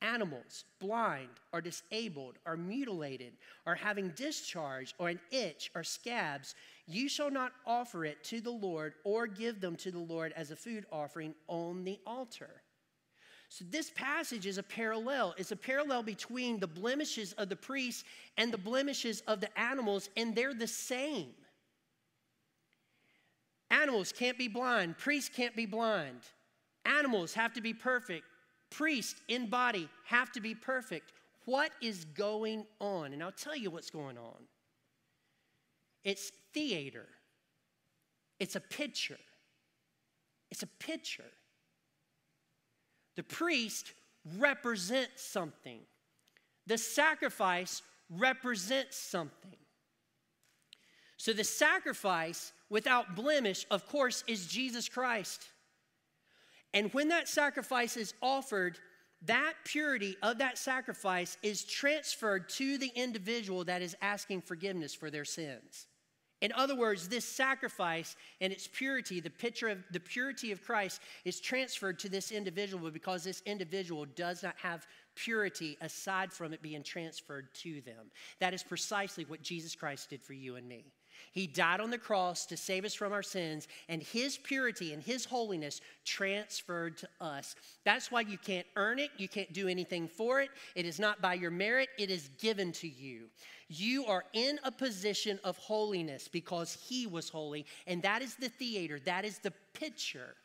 animals, 0.00 0.64
blind 0.80 1.28
or 1.52 1.60
disabled 1.60 2.38
or 2.46 2.56
mutilated 2.56 3.34
or 3.66 3.74
having 3.74 4.08
discharge 4.10 4.94
or 4.98 5.10
an 5.10 5.20
itch 5.30 5.70
or 5.74 5.82
scabs, 5.82 6.54
you 6.86 7.08
shall 7.08 7.30
not 7.30 7.52
offer 7.66 8.04
it 8.04 8.22
to 8.24 8.40
the 8.40 8.50
Lord 8.50 8.94
or 9.04 9.26
give 9.26 9.60
them 9.60 9.76
to 9.76 9.90
the 9.90 9.98
Lord 9.98 10.32
as 10.36 10.50
a 10.50 10.56
food 10.56 10.84
offering 10.92 11.34
on 11.48 11.84
the 11.84 11.98
altar. 12.06 12.63
So, 13.48 13.64
this 13.70 13.90
passage 13.90 14.46
is 14.46 14.58
a 14.58 14.62
parallel. 14.62 15.34
It's 15.38 15.52
a 15.52 15.56
parallel 15.56 16.02
between 16.02 16.58
the 16.58 16.66
blemishes 16.66 17.32
of 17.34 17.48
the 17.48 17.56
priests 17.56 18.04
and 18.36 18.52
the 18.52 18.58
blemishes 18.58 19.22
of 19.26 19.40
the 19.40 19.58
animals, 19.58 20.08
and 20.16 20.34
they're 20.34 20.54
the 20.54 20.66
same. 20.66 21.32
Animals 23.70 24.12
can't 24.12 24.38
be 24.38 24.48
blind, 24.48 24.98
priests 24.98 25.30
can't 25.34 25.54
be 25.54 25.66
blind. 25.66 26.20
Animals 26.84 27.34
have 27.34 27.52
to 27.54 27.60
be 27.60 27.72
perfect, 27.72 28.24
priests 28.70 29.20
in 29.28 29.48
body 29.48 29.88
have 30.04 30.32
to 30.32 30.40
be 30.40 30.54
perfect. 30.54 31.12
What 31.44 31.72
is 31.80 32.04
going 32.06 32.64
on? 32.80 33.12
And 33.12 33.22
I'll 33.22 33.32
tell 33.32 33.56
you 33.56 33.70
what's 33.70 33.90
going 33.90 34.18
on. 34.18 34.42
It's 36.02 36.32
theater, 36.52 37.06
it's 38.40 38.56
a 38.56 38.60
picture. 38.60 39.18
It's 40.54 40.62
a 40.62 40.68
picture. 40.68 41.24
The 43.16 43.22
priest 43.22 43.92
represents 44.38 45.22
something, 45.22 45.80
the 46.66 46.78
sacrifice 46.78 47.82
represents 48.10 48.96
something. 48.96 49.56
So, 51.16 51.32
the 51.32 51.44
sacrifice 51.44 52.52
without 52.68 53.16
blemish, 53.16 53.66
of 53.70 53.86
course, 53.88 54.24
is 54.26 54.46
Jesus 54.46 54.88
Christ. 54.88 55.42
And 56.72 56.92
when 56.92 57.08
that 57.08 57.28
sacrifice 57.28 57.96
is 57.96 58.14
offered, 58.20 58.78
that 59.26 59.54
purity 59.64 60.16
of 60.22 60.38
that 60.38 60.58
sacrifice 60.58 61.38
is 61.42 61.64
transferred 61.64 62.48
to 62.50 62.76
the 62.76 62.92
individual 62.94 63.64
that 63.64 63.80
is 63.80 63.96
asking 64.02 64.42
forgiveness 64.42 64.94
for 64.94 65.10
their 65.10 65.24
sins. 65.24 65.86
In 66.44 66.52
other 66.52 66.76
words, 66.76 67.08
this 67.08 67.24
sacrifice 67.24 68.16
and 68.42 68.52
its 68.52 68.68
purity, 68.68 69.18
the 69.18 69.30
picture 69.30 69.68
of 69.68 69.78
the 69.92 69.98
purity 69.98 70.52
of 70.52 70.62
Christ, 70.62 71.00
is 71.24 71.40
transferred 71.40 71.98
to 72.00 72.10
this 72.10 72.30
individual 72.30 72.90
because 72.90 73.24
this 73.24 73.42
individual 73.46 74.04
does 74.04 74.42
not 74.42 74.54
have 74.58 74.86
purity 75.14 75.78
aside 75.80 76.30
from 76.30 76.52
it 76.52 76.60
being 76.60 76.82
transferred 76.82 77.48
to 77.54 77.80
them. 77.80 78.10
That 78.40 78.52
is 78.52 78.62
precisely 78.62 79.24
what 79.24 79.40
Jesus 79.40 79.74
Christ 79.74 80.10
did 80.10 80.22
for 80.22 80.34
you 80.34 80.56
and 80.56 80.68
me. 80.68 80.84
He 81.32 81.46
died 81.46 81.80
on 81.80 81.90
the 81.90 81.98
cross 81.98 82.46
to 82.46 82.56
save 82.56 82.84
us 82.84 82.94
from 82.94 83.12
our 83.12 83.22
sins, 83.22 83.68
and 83.88 84.02
His 84.02 84.36
purity 84.36 84.92
and 84.92 85.02
His 85.02 85.24
holiness 85.24 85.80
transferred 86.04 86.98
to 86.98 87.08
us. 87.20 87.56
That's 87.84 88.10
why 88.10 88.22
you 88.22 88.38
can't 88.38 88.66
earn 88.76 88.98
it, 88.98 89.10
you 89.16 89.28
can't 89.28 89.52
do 89.52 89.68
anything 89.68 90.08
for 90.08 90.40
it. 90.40 90.50
It 90.74 90.86
is 90.86 90.98
not 90.98 91.20
by 91.20 91.34
your 91.34 91.50
merit, 91.50 91.88
it 91.98 92.10
is 92.10 92.28
given 92.40 92.72
to 92.72 92.88
you. 92.88 93.28
You 93.68 94.06
are 94.06 94.24
in 94.32 94.58
a 94.64 94.70
position 94.70 95.40
of 95.44 95.56
holiness 95.56 96.28
because 96.28 96.78
He 96.88 97.06
was 97.06 97.28
holy, 97.28 97.66
and 97.86 98.02
that 98.02 98.22
is 98.22 98.34
the 98.34 98.48
theater, 98.48 98.98
that 99.04 99.24
is 99.24 99.38
the 99.38 99.52
picture 99.72 100.36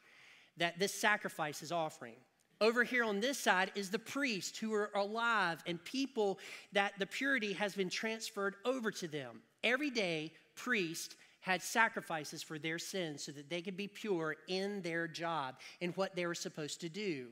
that 0.57 0.77
this 0.77 0.93
sacrifice 0.93 1.61
is 1.61 1.71
offering. 1.71 2.15
Over 2.61 2.83
here 2.83 3.05
on 3.05 3.21
this 3.21 3.37
side 3.37 3.71
is 3.75 3.89
the 3.89 3.99
priest 3.99 4.57
who 4.57 4.73
are 4.73 4.91
alive 4.93 5.63
and 5.65 5.81
people 5.85 6.39
that 6.73 6.91
the 6.99 7.05
purity 7.05 7.53
has 7.53 7.73
been 7.73 7.89
transferred 7.89 8.55
over 8.65 8.91
to 8.91 9.07
them. 9.07 9.41
Every 9.63 9.89
day, 9.89 10.33
priest 10.59 11.15
had 11.41 11.61
sacrifices 11.61 12.43
for 12.43 12.59
their 12.59 12.77
sins 12.77 13.23
so 13.23 13.31
that 13.31 13.49
they 13.49 13.61
could 13.61 13.77
be 13.77 13.87
pure 13.87 14.35
in 14.47 14.81
their 14.81 15.07
job 15.07 15.55
and 15.81 15.95
what 15.95 16.15
they 16.15 16.25
were 16.25 16.35
supposed 16.35 16.81
to 16.81 16.89
do. 16.89 17.27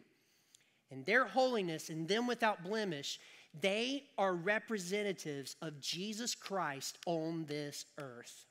And 0.92 1.06
their 1.06 1.26
holiness 1.26 1.90
and 1.90 2.08
them 2.08 2.28
without 2.28 2.64
blemish, 2.64 3.20
they 3.60 4.04
are 4.18 4.34
representatives 4.34 5.56
of 5.62 5.82
Jesus 5.82 6.36
Christ 6.36 6.98
on 7.06 7.46
this 7.46 7.86
earth. 7.98 8.46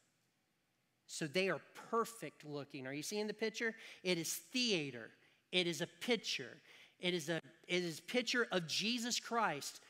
So 1.07 1.27
they 1.27 1.49
are 1.49 1.61
perfect 1.91 2.45
looking. 2.45 2.87
Are 2.87 2.93
you 2.93 3.03
seeing 3.03 3.27
the 3.27 3.35
picture? 3.35 3.75
It 4.03 4.19
is 4.19 4.35
theater. 4.53 5.11
It 5.53 5.67
is 5.67 5.81
a 5.81 5.87
picture. 5.87 6.59
It 6.99 7.15
is 7.15 7.29
a 7.29 7.41
it 7.69 7.83
is 7.83 8.01
picture 8.01 8.47
of 8.53 8.67
Jesus 8.67 9.21
Christ, 9.21 9.81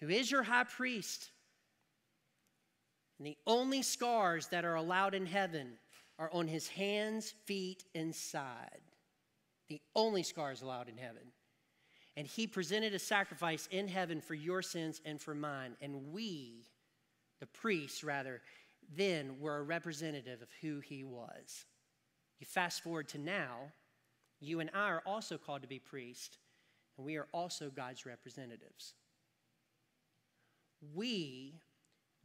who 0.00 0.08
is 0.08 0.30
your 0.30 0.42
high 0.42 0.64
priest. 0.64 1.30
And 3.18 3.26
the 3.26 3.36
only 3.46 3.82
scars 3.82 4.48
that 4.48 4.64
are 4.64 4.74
allowed 4.74 5.14
in 5.14 5.26
heaven 5.26 5.72
are 6.18 6.30
on 6.32 6.48
his 6.48 6.68
hands, 6.68 7.34
feet, 7.44 7.84
and 7.94 8.14
side. 8.14 8.80
The 9.68 9.80
only 9.94 10.22
scars 10.22 10.62
allowed 10.62 10.88
in 10.88 10.96
heaven. 10.96 11.32
And 12.16 12.26
he 12.26 12.46
presented 12.46 12.94
a 12.94 12.98
sacrifice 12.98 13.68
in 13.70 13.88
heaven 13.88 14.20
for 14.20 14.34
your 14.34 14.62
sins 14.62 15.00
and 15.04 15.20
for 15.20 15.34
mine. 15.34 15.76
And 15.82 16.12
we, 16.12 16.68
the 17.40 17.46
priests 17.46 18.02
rather, 18.02 18.40
then 18.94 19.40
were 19.40 19.58
a 19.58 19.62
representative 19.62 20.40
of 20.42 20.48
who 20.60 20.80
he 20.80 21.04
was. 21.04 21.64
You 22.38 22.46
fast 22.46 22.82
forward 22.82 23.08
to 23.08 23.18
now, 23.18 23.72
you 24.40 24.60
and 24.60 24.70
I 24.74 24.88
are 24.88 25.02
also 25.06 25.38
called 25.38 25.62
to 25.62 25.68
be 25.68 25.78
priests, 25.78 26.38
and 26.96 27.06
we 27.06 27.16
are 27.16 27.28
also 27.32 27.70
God's 27.70 28.06
representatives. 28.06 28.94
We, 30.94 31.60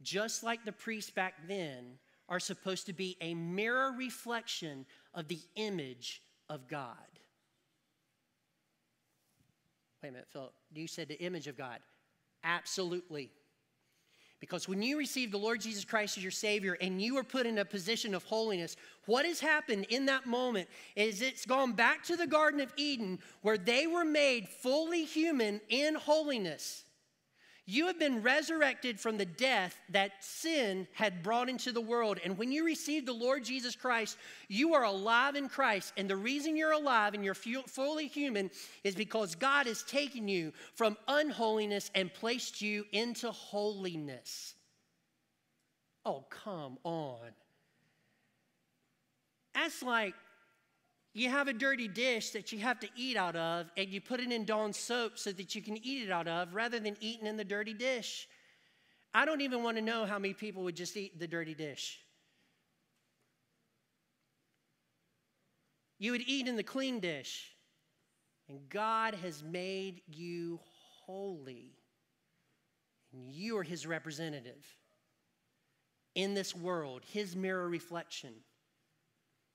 just 0.02 0.42
like 0.42 0.64
the 0.64 0.72
priests 0.72 1.10
back 1.10 1.34
then, 1.48 1.98
are 2.28 2.40
supposed 2.40 2.86
to 2.86 2.92
be 2.92 3.16
a 3.20 3.34
mirror 3.34 3.92
reflection 3.92 4.86
of 5.14 5.28
the 5.28 5.40
image 5.56 6.22
of 6.48 6.66
God. 6.66 6.96
Wait 10.02 10.08
a 10.08 10.12
minute, 10.12 10.28
Philip. 10.32 10.54
You 10.72 10.86
said 10.86 11.08
the 11.08 11.20
image 11.20 11.46
of 11.46 11.56
God. 11.56 11.78
Absolutely. 12.42 13.30
Because 14.40 14.66
when 14.66 14.82
you 14.82 14.98
receive 14.98 15.30
the 15.30 15.38
Lord 15.38 15.60
Jesus 15.60 15.84
Christ 15.84 16.16
as 16.16 16.24
your 16.24 16.32
Savior 16.32 16.76
and 16.80 17.00
you 17.00 17.16
are 17.16 17.22
put 17.22 17.46
in 17.46 17.58
a 17.58 17.64
position 17.64 18.12
of 18.12 18.24
holiness, 18.24 18.76
what 19.06 19.24
has 19.24 19.38
happened 19.38 19.86
in 19.88 20.06
that 20.06 20.26
moment 20.26 20.68
is 20.96 21.22
it's 21.22 21.46
gone 21.46 21.72
back 21.74 22.02
to 22.04 22.16
the 22.16 22.26
Garden 22.26 22.60
of 22.60 22.72
Eden 22.76 23.20
where 23.42 23.56
they 23.56 23.86
were 23.86 24.04
made 24.04 24.48
fully 24.48 25.04
human 25.04 25.60
in 25.68 25.94
holiness. 25.94 26.84
You 27.64 27.86
have 27.86 27.98
been 27.98 28.22
resurrected 28.22 28.98
from 28.98 29.18
the 29.18 29.24
death 29.24 29.76
that 29.90 30.12
sin 30.20 30.88
had 30.94 31.22
brought 31.22 31.48
into 31.48 31.70
the 31.70 31.80
world. 31.80 32.18
And 32.24 32.36
when 32.36 32.50
you 32.50 32.64
receive 32.64 33.06
the 33.06 33.12
Lord 33.12 33.44
Jesus 33.44 33.76
Christ, 33.76 34.16
you 34.48 34.74
are 34.74 34.82
alive 34.82 35.36
in 35.36 35.48
Christ. 35.48 35.92
And 35.96 36.10
the 36.10 36.16
reason 36.16 36.56
you're 36.56 36.72
alive 36.72 37.14
and 37.14 37.24
you're 37.24 37.34
fully 37.34 38.08
human 38.08 38.50
is 38.82 38.96
because 38.96 39.36
God 39.36 39.66
has 39.66 39.84
taken 39.84 40.26
you 40.26 40.52
from 40.74 40.96
unholiness 41.06 41.90
and 41.94 42.12
placed 42.12 42.60
you 42.60 42.84
into 42.90 43.30
holiness. 43.30 44.54
Oh, 46.04 46.24
come 46.30 46.78
on. 46.82 47.20
That's 49.54 49.84
like 49.84 50.14
you 51.14 51.28
have 51.28 51.48
a 51.48 51.52
dirty 51.52 51.88
dish 51.88 52.30
that 52.30 52.52
you 52.52 52.58
have 52.60 52.80
to 52.80 52.88
eat 52.96 53.16
out 53.16 53.36
of, 53.36 53.70
and 53.76 53.88
you 53.88 54.00
put 54.00 54.20
it 54.20 54.32
in 54.32 54.44
Dawn 54.44 54.72
soap 54.72 55.18
so 55.18 55.32
that 55.32 55.54
you 55.54 55.60
can 55.60 55.76
eat 55.76 56.02
it 56.02 56.10
out 56.10 56.26
of 56.26 56.54
rather 56.54 56.80
than 56.80 56.96
eating 57.00 57.26
in 57.26 57.36
the 57.36 57.44
dirty 57.44 57.74
dish. 57.74 58.28
I 59.14 59.26
don't 59.26 59.42
even 59.42 59.62
want 59.62 59.76
to 59.76 59.82
know 59.82 60.06
how 60.06 60.18
many 60.18 60.32
people 60.32 60.62
would 60.64 60.76
just 60.76 60.96
eat 60.96 61.18
the 61.18 61.26
dirty 61.26 61.54
dish. 61.54 61.98
You 65.98 66.12
would 66.12 66.24
eat 66.26 66.48
in 66.48 66.56
the 66.56 66.62
clean 66.62 66.98
dish. 66.98 67.52
And 68.48 68.68
God 68.68 69.14
has 69.16 69.42
made 69.42 70.00
you 70.08 70.60
holy. 71.06 71.76
And 73.12 73.30
you 73.30 73.58
are 73.58 73.62
His 73.62 73.86
representative 73.86 74.66
in 76.14 76.34
this 76.34 76.56
world, 76.56 77.02
His 77.06 77.36
mirror 77.36 77.68
reflection. 77.68 78.32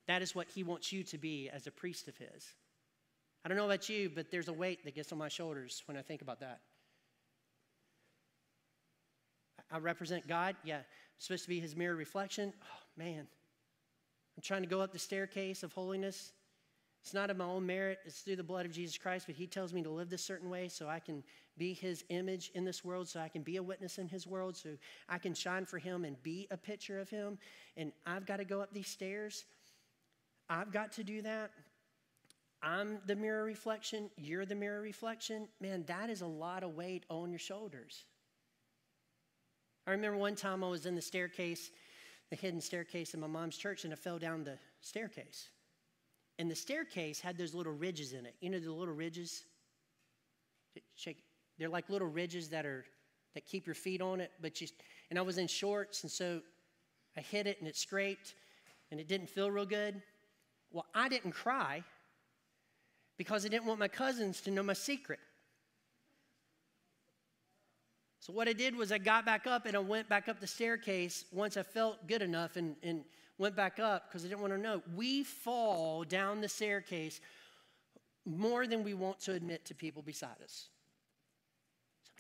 That 0.08 0.22
is 0.22 0.34
what 0.34 0.48
he 0.48 0.64
wants 0.64 0.92
you 0.92 1.04
to 1.04 1.18
be 1.18 1.50
as 1.50 1.68
a 1.68 1.72
priest 1.72 2.08
of 2.08 2.18
his. 2.18 2.54
I 3.44 3.50
don't 3.50 3.58
know 3.58 3.66
about 3.66 3.90
you, 3.90 4.10
but 4.14 4.32
there's 4.32 4.48
a 4.48 4.54
weight 4.54 4.84
that 4.86 4.96
gets 4.96 5.12
on 5.12 5.18
my 5.18 5.30
shoulders 5.30 5.84
when 5.86 5.98
I 5.98 6.02
think 6.02 6.22
about 6.22 6.40
that. 6.40 6.60
I 9.72 9.80
represent 9.80 10.28
God. 10.28 10.56
Yeah, 10.64 10.78
I'm 10.78 10.84
supposed 11.18 11.44
to 11.44 11.50
be 11.50 11.60
his 11.60 11.76
mirror 11.76 11.96
reflection. 11.96 12.54
Oh, 12.62 12.80
man. 12.96 13.28
I'm 14.38 14.44
trying 14.44 14.62
to 14.62 14.68
go 14.68 14.82
up 14.82 14.94
the 14.94 15.00
staircase 15.00 15.64
of 15.64 15.74
holiness. 15.74 16.32
It's 17.02 17.14
not 17.14 17.30
of 17.30 17.38
my 17.38 17.46
own 17.46 17.66
merit, 17.66 18.00
it's 18.06 18.20
through 18.20 18.36
the 18.36 18.44
blood 18.44 18.66
of 18.66 18.72
Jesus 18.72 18.98
Christ, 18.98 19.28
but 19.28 19.36
he 19.36 19.48
tells 19.48 19.72
me 19.72 19.82
to 19.84 19.90
live 19.90 20.10
this 20.10 20.24
certain 20.24 20.50
way 20.50 20.68
so 20.68 20.90
I 20.90 21.00
can 21.00 21.24
be 21.58 21.74
his 21.74 22.04
image 22.10 22.52
in 22.54 22.66
this 22.66 22.84
world, 22.84 23.08
so 23.08 23.20
I 23.20 23.30
can 23.30 23.44
be 23.44 23.58
a 23.58 23.64
witness 23.64 23.98
in 23.98 24.08
his 24.10 24.28
world, 24.28 24.58
so 24.58 24.72
I 25.08 25.18
can 25.18 25.34
shine 25.34 25.66
for 25.66 25.78
him 25.78 26.04
and 26.04 26.22
be 26.22 26.48
a 26.52 26.58
picture 26.58 27.00
of 27.00 27.10
him. 27.10 27.38
And 27.78 27.94
I've 28.06 28.26
got 28.26 28.38
to 28.38 28.46
go 28.46 28.62
up 28.62 28.74
these 28.74 28.90
stairs. 28.90 29.46
I've 30.50 30.72
got 30.72 30.94
to 30.94 31.04
do 31.04 31.22
that. 31.24 31.52
I'm 32.64 33.00
the 33.06 33.16
mirror 33.16 33.44
reflection, 33.44 34.10
you're 34.18 34.46
the 34.46 34.56
mirror 34.56 34.82
reflection. 34.82 35.48
Man, 35.62 35.84
that 35.88 36.10
is 36.10 36.22
a 36.22 36.28
lot 36.28 36.64
of 36.64 36.76
weight 36.76 37.06
on 37.10 37.30
your 37.32 37.40
shoulders. 37.40 38.06
I 39.86 39.92
remember 39.92 40.18
one 40.18 40.36
time 40.36 40.64
I 40.64 40.68
was 40.68 40.86
in 40.86 40.96
the 40.96 41.02
staircase, 41.02 41.70
the 42.30 42.36
hidden 42.36 42.60
staircase 42.60 43.14
in 43.14 43.20
my 43.20 43.28
mom's 43.28 43.58
church, 43.58 43.84
and 43.84 43.94
I 43.94 43.96
fell 43.96 44.18
down 44.18 44.44
the 44.44 44.58
staircase. 44.82 45.50
And 46.40 46.50
the 46.52 46.56
staircase 46.56 47.20
had 47.20 47.38
those 47.38 47.54
little 47.54 47.74
ridges 47.74 48.14
in 48.14 48.26
it. 48.26 48.36
You 48.42 48.50
know 48.50 48.60
the 48.60 48.72
little 48.72 48.94
ridges? 48.94 49.44
They're 51.58 51.70
like 51.70 51.90
little 51.90 52.10
ridges 52.10 52.50
that 52.50 52.66
are 52.66 52.86
that 53.34 53.46
keep 53.46 53.68
your 53.68 53.76
feet 53.76 54.02
on 54.02 54.20
it, 54.20 54.32
but 54.42 54.60
you 54.62 54.68
and 55.10 55.20
I 55.20 55.22
was 55.22 55.38
in 55.38 55.48
shorts, 55.48 56.02
and 56.04 56.12
so 56.12 56.42
I 57.16 57.22
hit 57.22 57.46
it 57.46 57.60
and 57.60 57.68
it 57.68 57.78
scraped, 57.78 58.34
and 58.90 59.00
it 59.00 59.08
didn't 59.08 59.30
feel 59.30 59.52
real 59.52 59.66
good. 59.66 60.02
Well, 60.72 60.86
I 60.94 61.10
didn't 61.10 61.32
cry 61.32 61.84
because 63.18 63.46
I 63.46 63.50
didn't 63.50 63.66
want 63.66 63.80
my 63.80 63.88
cousins 63.88 64.42
to 64.42 64.52
know 64.52 64.64
my 64.64 64.74
secret. 64.74 65.20
So, 68.20 68.34
what 68.34 68.48
I 68.48 68.54
did 68.54 68.76
was 68.76 68.92
I 68.92 68.98
got 68.98 69.26
back 69.26 69.48
up 69.48 69.66
and 69.66 69.76
I 69.76 69.80
went 69.80 70.10
back 70.10 70.28
up 70.28 70.40
the 70.40 70.48
staircase 70.48 71.26
once 71.32 71.56
I 71.56 71.64
felt 71.64 72.08
good 72.08 72.22
enough 72.22 72.58
and, 72.58 72.76
and 72.84 73.06
went 73.38 73.56
back 73.56 73.80
up 73.80 74.10
because 74.10 74.26
I 74.26 74.28
didn't 74.28 74.42
want 74.42 74.54
to 74.54 74.60
know. 74.60 74.82
We 74.96 75.24
fall 75.24 76.04
down 76.04 76.42
the 76.42 76.50
staircase 76.50 77.22
more 78.26 78.68
than 78.68 78.84
we 78.84 78.94
want 78.94 79.20
to 79.22 79.34
admit 79.34 79.66
to 79.66 79.76
people 79.76 80.02
beside 80.02 80.42
us. 80.44 80.68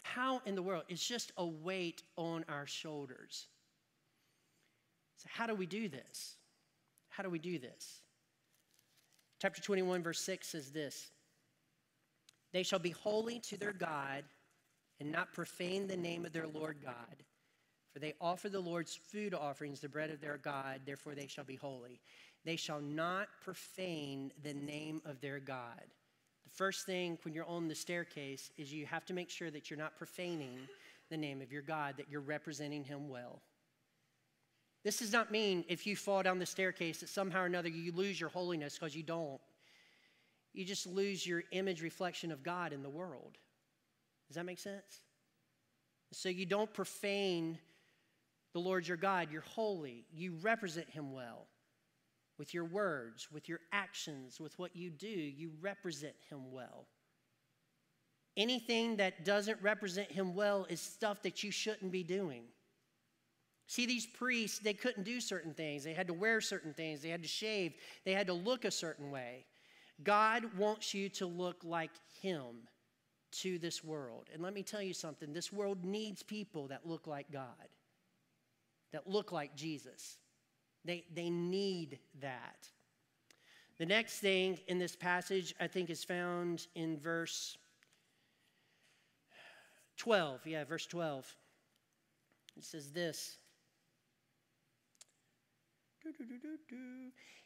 How 0.03 0.41
in 0.45 0.55
the 0.55 0.61
world? 0.61 0.83
It's 0.87 1.05
just 1.05 1.33
a 1.37 1.45
weight 1.45 2.03
on 2.15 2.45
our 2.47 2.65
shoulders. 2.65 3.47
So, 5.17 5.27
how 5.29 5.45
do 5.45 5.55
we 5.55 5.65
do 5.65 5.89
this? 5.89 6.35
How 7.09 7.23
do 7.23 7.29
we 7.29 7.39
do 7.39 7.59
this? 7.59 8.01
Chapter 9.39 9.61
21, 9.61 10.01
verse 10.01 10.21
6 10.21 10.47
says 10.47 10.71
this 10.71 11.11
They 12.53 12.63
shall 12.63 12.79
be 12.79 12.91
holy 12.91 13.39
to 13.41 13.57
their 13.57 13.73
God 13.73 14.23
and 14.99 15.11
not 15.11 15.33
profane 15.33 15.87
the 15.87 15.97
name 15.97 16.25
of 16.25 16.33
their 16.33 16.47
Lord 16.47 16.77
God. 16.83 17.23
For 17.93 17.99
they 17.99 18.13
offer 18.21 18.49
the 18.49 18.59
Lord's 18.59 18.95
food 18.95 19.33
offerings, 19.33 19.79
the 19.79 19.89
bread 19.89 20.09
of 20.09 20.21
their 20.21 20.37
God, 20.37 20.81
therefore 20.85 21.15
they 21.15 21.27
shall 21.27 21.43
be 21.43 21.55
holy. 21.55 21.99
They 22.45 22.55
shall 22.55 22.81
not 22.81 23.27
profane 23.41 24.31
the 24.43 24.53
name 24.53 25.01
of 25.05 25.19
their 25.19 25.39
God. 25.39 25.83
The 26.43 26.53
first 26.55 26.85
thing 26.85 27.17
when 27.23 27.33
you're 27.33 27.45
on 27.45 27.67
the 27.67 27.75
staircase 27.75 28.51
is 28.57 28.71
you 28.71 28.85
have 28.85 29.05
to 29.05 29.13
make 29.13 29.29
sure 29.29 29.51
that 29.51 29.69
you're 29.69 29.79
not 29.79 29.97
profaning 29.97 30.59
the 31.09 31.17
name 31.17 31.41
of 31.41 31.51
your 31.51 31.61
God, 31.61 31.95
that 31.97 32.09
you're 32.09 32.21
representing 32.21 32.83
Him 32.83 33.09
well. 33.09 33.41
This 34.83 34.99
does 34.99 35.11
not 35.11 35.31
mean 35.31 35.65
if 35.67 35.85
you 35.85 35.95
fall 35.95 36.23
down 36.23 36.39
the 36.39 36.45
staircase 36.45 36.99
that 36.99 37.09
somehow 37.09 37.41
or 37.41 37.45
another 37.45 37.69
you 37.69 37.91
lose 37.91 38.19
your 38.19 38.29
holiness 38.29 38.77
because 38.77 38.95
you 38.95 39.03
don't. 39.03 39.41
You 40.53 40.65
just 40.65 40.87
lose 40.87 41.25
your 41.25 41.43
image 41.51 41.81
reflection 41.81 42.31
of 42.31 42.43
God 42.43 42.73
in 42.73 42.83
the 42.83 42.89
world. 42.89 43.37
Does 44.27 44.35
that 44.35 44.45
make 44.45 44.59
sense? 44.59 45.01
So 46.13 46.29
you 46.29 46.45
don't 46.45 46.73
profane 46.73 47.59
the 48.53 48.59
Lord 48.59 48.87
your 48.87 48.97
God. 48.97 49.29
You're 49.31 49.41
holy. 49.41 50.05
You 50.13 50.33
represent 50.41 50.89
him 50.89 51.11
well 51.11 51.47
with 52.37 52.53
your 52.53 52.65
words, 52.65 53.27
with 53.31 53.49
your 53.49 53.59
actions, 53.71 54.39
with 54.39 54.57
what 54.57 54.75
you 54.75 54.89
do. 54.89 55.07
You 55.07 55.51
represent 55.61 56.15
him 56.29 56.51
well. 56.51 56.87
Anything 58.35 58.97
that 58.97 59.25
doesn't 59.25 59.61
represent 59.61 60.11
him 60.11 60.35
well 60.35 60.65
is 60.69 60.79
stuff 60.79 61.23
that 61.23 61.43
you 61.43 61.51
shouldn't 61.51 61.91
be 61.91 62.03
doing. 62.03 62.43
See, 63.67 63.85
these 63.85 64.05
priests, 64.05 64.59
they 64.59 64.73
couldn't 64.73 65.03
do 65.03 65.19
certain 65.19 65.53
things. 65.53 65.83
They 65.83 65.93
had 65.93 66.07
to 66.07 66.13
wear 66.13 66.39
certain 66.39 66.73
things. 66.73 67.01
They 67.01 67.09
had 67.09 67.21
to 67.21 67.27
shave. 67.27 67.73
They 68.05 68.13
had 68.13 68.27
to 68.27 68.33
look 68.33 68.63
a 68.63 68.71
certain 68.71 69.11
way. 69.11 69.45
God 70.03 70.45
wants 70.57 70.93
you 70.93 71.09
to 71.09 71.25
look 71.25 71.57
like 71.63 71.91
Him 72.21 72.67
to 73.41 73.59
this 73.59 73.83
world. 73.83 74.29
And 74.33 74.41
let 74.41 74.53
me 74.53 74.63
tell 74.63 74.81
you 74.81 74.93
something 74.93 75.33
this 75.33 75.51
world 75.51 75.83
needs 75.83 76.23
people 76.23 76.67
that 76.69 76.87
look 76.87 77.07
like 77.07 77.29
God, 77.29 77.45
that 78.93 79.09
look 79.09 79.33
like 79.33 79.53
Jesus. 79.55 80.17
They, 80.85 81.03
they 81.13 81.29
need 81.29 81.99
that. 82.21 82.69
The 83.77 83.85
next 83.85 84.19
thing 84.19 84.59
in 84.67 84.79
this 84.79 84.95
passage, 84.95 85.53
I 85.59 85.67
think, 85.67 85.89
is 85.89 86.05
found 86.05 86.67
in 86.73 86.97
verse 86.97 87.57
12. 89.97 90.47
Yeah, 90.47 90.63
verse 90.63 90.85
12. 90.85 91.35
It 92.55 92.63
says 92.63 92.91
this 92.91 93.37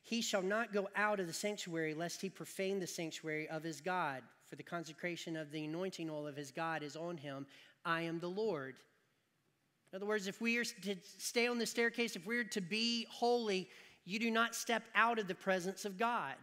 He 0.02 0.21
shall 0.21 0.41
not 0.41 0.74
go 0.74 0.89
out 0.95 1.19
of 1.19 1.28
the 1.28 1.34
sanctuary 1.34 1.93
lest 1.93 2.21
he 2.21 2.30
profane 2.30 2.80
the 2.80 2.88
sanctuary 2.88 3.47
of 3.50 3.63
his 3.63 3.82
God, 3.82 4.24
for 4.45 4.56
the 4.56 4.63
consecration 4.63 5.36
of 5.36 5.52
the 5.52 5.65
anointing 5.65 6.10
oil 6.10 6.28
of 6.28 6.36
his 6.36 6.52
God 6.52 6.84
is 6.84 6.95
on 6.95 7.17
him. 7.17 7.45
I 7.86 8.02
am 8.02 8.19
the 8.19 8.28
Lord. 8.28 8.76
In 9.91 9.97
other 9.97 10.06
words, 10.06 10.28
if 10.28 10.39
we 10.39 10.58
are 10.58 10.63
to 10.63 10.95
stay 11.17 11.47
on 11.47 11.58
the 11.58 11.65
staircase, 11.65 12.15
if 12.15 12.26
we're 12.26 12.43
to 12.45 12.62
be 12.62 13.06
holy, 13.10 13.69
you 14.06 14.19
do 14.19 14.32
not 14.32 14.56
step 14.56 14.84
out 14.95 15.19
of 15.19 15.28
the 15.28 15.36
presence 15.36 15.86
of 15.86 15.97
God. 15.97 16.36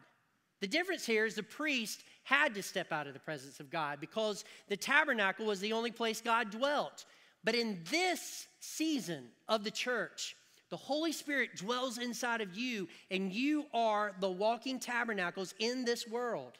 The 0.61 0.67
difference 0.67 1.07
here 1.07 1.25
is 1.25 1.35
the 1.35 1.43
priest 1.43 2.03
had 2.25 2.55
to 2.55 2.63
step 2.63 2.93
out 2.93 3.07
of 3.07 3.15
the 3.15 3.21
presence 3.21 3.61
of 3.61 3.71
God 3.71 4.01
because 4.01 4.45
the 4.69 4.77
tabernacle 4.77 5.47
was 5.47 5.61
the 5.61 5.73
only 5.73 5.91
place 5.91 6.21
God 6.21 6.51
dwelt. 6.51 7.05
But 7.45 7.55
in 7.55 7.81
this 7.91 8.49
season 8.61 9.29
of 9.49 9.65
the 9.65 9.71
church, 9.71 10.37
the 10.71 10.77
Holy 10.77 11.13
Spirit 11.13 11.57
dwells 11.57 11.99
inside 11.99 12.41
of 12.41 12.57
you, 12.57 12.89
and 13.11 13.33
you 13.33 13.67
are 13.73 14.13
the 14.21 14.31
walking 14.31 14.79
tabernacles 14.79 15.55
in 15.59 15.85
this 15.85 16.07
world. 16.07 16.59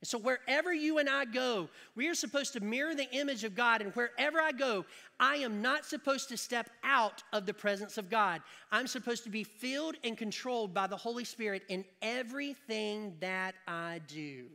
And 0.00 0.08
so, 0.08 0.18
wherever 0.18 0.72
you 0.72 0.98
and 0.98 1.08
I 1.08 1.24
go, 1.24 1.70
we 1.96 2.08
are 2.08 2.14
supposed 2.14 2.52
to 2.52 2.60
mirror 2.60 2.94
the 2.94 3.10
image 3.10 3.42
of 3.42 3.54
God. 3.54 3.80
And 3.80 3.90
wherever 3.94 4.38
I 4.38 4.52
go, 4.52 4.84
I 5.18 5.36
am 5.36 5.62
not 5.62 5.86
supposed 5.86 6.28
to 6.28 6.36
step 6.36 6.68
out 6.82 7.22
of 7.32 7.46
the 7.46 7.54
presence 7.54 7.96
of 7.96 8.10
God. 8.10 8.42
I'm 8.70 8.86
supposed 8.86 9.24
to 9.24 9.30
be 9.30 9.44
filled 9.44 9.96
and 10.04 10.18
controlled 10.18 10.74
by 10.74 10.88
the 10.88 10.96
Holy 10.96 11.24
Spirit 11.24 11.62
in 11.70 11.86
everything 12.02 13.14
that 13.20 13.54
I 13.66 14.02
do. 14.06 14.48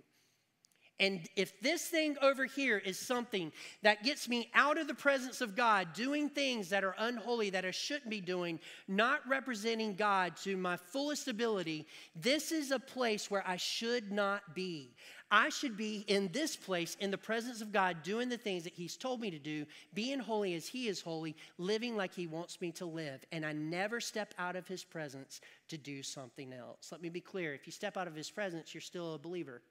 And 1.00 1.22
if 1.38 1.60
this 1.62 1.86
thing 1.88 2.18
over 2.22 2.46
here 2.46 2.78
is 2.78 3.00
something 3.00 3.54
that 3.84 4.04
gets 4.04 4.28
me 4.28 4.50
out 4.54 4.78
of 4.78 4.88
the 4.88 4.94
presence 4.94 5.40
of 5.40 5.56
God, 5.56 5.94
doing 5.94 6.30
things 6.30 6.70
that 6.70 6.84
are 6.84 6.96
unholy 6.98 7.50
that 7.52 7.64
I 7.64 7.72
shouldn't 7.72 8.10
be 8.10 8.20
doing, 8.20 8.60
not 8.88 9.22
representing 9.28 9.96
God 9.96 10.36
to 10.44 10.58
my 10.58 10.76
fullest 10.76 11.30
ability, 11.30 11.88
this 12.16 12.52
is 12.52 12.72
a 12.72 12.80
place 12.80 13.32
where 13.32 13.48
I 13.48 13.56
should 13.56 14.12
not 14.12 14.54
be. 14.54 14.92
I 15.32 15.50
should 15.50 15.78
be 15.78 16.04
in 16.08 16.32
this 16.34 16.56
place 16.56 16.98
in 17.00 17.12
the 17.12 17.18
presence 17.18 17.62
of 17.62 17.72
God, 17.72 18.02
doing 18.02 18.30
the 18.30 18.38
things 18.38 18.64
that 18.64 18.74
He's 18.74 18.98
told 18.98 19.22
me 19.22 19.30
to 19.30 19.38
do, 19.38 19.66
being 19.94 20.20
holy 20.20 20.56
as 20.56 20.68
He 20.68 20.88
is 20.88 21.02
holy, 21.02 21.36
living 21.58 21.96
like 21.96 22.16
He 22.16 22.26
wants 22.26 22.60
me 22.60 22.72
to 22.74 22.86
live. 22.86 23.24
And 23.32 23.46
I 23.46 23.54
never 23.54 24.02
step 24.02 24.34
out 24.40 24.56
of 24.56 24.68
His 24.68 24.84
presence 24.84 25.40
to 25.68 25.78
do 25.78 26.02
something 26.02 26.52
else. 26.52 26.92
Let 26.92 27.02
me 27.02 27.10
be 27.10 27.22
clear 27.22 27.54
if 27.54 27.68
you 27.68 27.72
step 27.72 27.96
out 27.96 28.08
of 28.08 28.16
His 28.16 28.32
presence, 28.32 28.74
you're 28.74 28.82
still 28.82 29.14
a 29.14 29.20
believer 29.20 29.62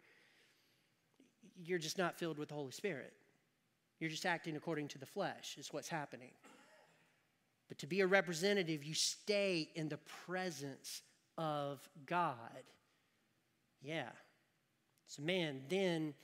you're 1.64 1.78
just 1.78 1.98
not 1.98 2.18
filled 2.18 2.38
with 2.38 2.48
the 2.48 2.54
Holy 2.54 2.72
Spirit. 2.72 3.12
You're 4.00 4.10
just 4.10 4.26
acting 4.26 4.56
according 4.56 4.88
to 4.88 4.98
the 4.98 5.06
flesh, 5.06 5.56
is 5.58 5.72
what's 5.72 5.88
happening. 5.88 6.30
But 7.68 7.78
to 7.78 7.86
be 7.86 8.00
a 8.00 8.06
representative, 8.06 8.84
you 8.84 8.94
stay 8.94 9.68
in 9.74 9.88
the 9.88 9.98
presence 10.26 11.02
of 11.36 11.86
God. 12.06 12.62
Yeah. 13.82 14.08
So, 15.06 15.22
man, 15.22 15.60
then, 15.68 16.14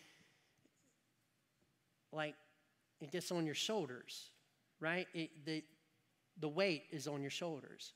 like, 2.12 2.34
it 3.00 3.10
gets 3.10 3.30
on 3.32 3.44
your 3.44 3.54
shoulders, 3.54 4.30
right? 4.80 5.06
It, 5.14 5.30
the, 5.44 5.62
the 6.40 6.48
weight 6.48 6.84
is 6.90 7.06
on 7.06 7.20
your 7.20 7.30
shoulders. 7.30 7.92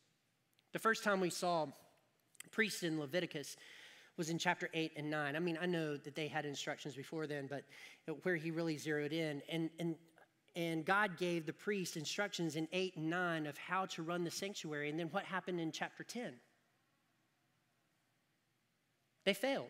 The 0.72 0.78
first 0.78 1.02
time 1.04 1.20
we 1.20 1.30
saw 1.30 1.66
priests 2.50 2.82
in 2.82 2.98
Leviticus, 3.00 3.56
was 4.18 4.28
in 4.28 4.38
chapter 4.38 4.68
8 4.74 4.92
and 4.96 5.08
9. 5.08 5.36
I 5.36 5.38
mean, 5.38 5.56
I 5.62 5.66
know 5.66 5.96
that 5.96 6.14
they 6.14 6.26
had 6.26 6.44
instructions 6.44 6.94
before 6.94 7.26
then, 7.26 7.48
but 7.48 7.64
where 8.24 8.36
he 8.36 8.50
really 8.50 8.76
zeroed 8.76 9.12
in. 9.12 9.40
And, 9.48 9.70
and, 9.78 9.94
and 10.56 10.84
God 10.84 11.16
gave 11.16 11.46
the 11.46 11.52
priest 11.52 11.96
instructions 11.96 12.56
in 12.56 12.66
8 12.72 12.96
and 12.96 13.08
9 13.08 13.46
of 13.46 13.56
how 13.56 13.86
to 13.86 14.02
run 14.02 14.24
the 14.24 14.30
sanctuary. 14.30 14.90
And 14.90 14.98
then 14.98 15.06
what 15.12 15.24
happened 15.24 15.60
in 15.60 15.70
chapter 15.70 16.02
10? 16.02 16.34
They 19.24 19.34
failed. 19.34 19.66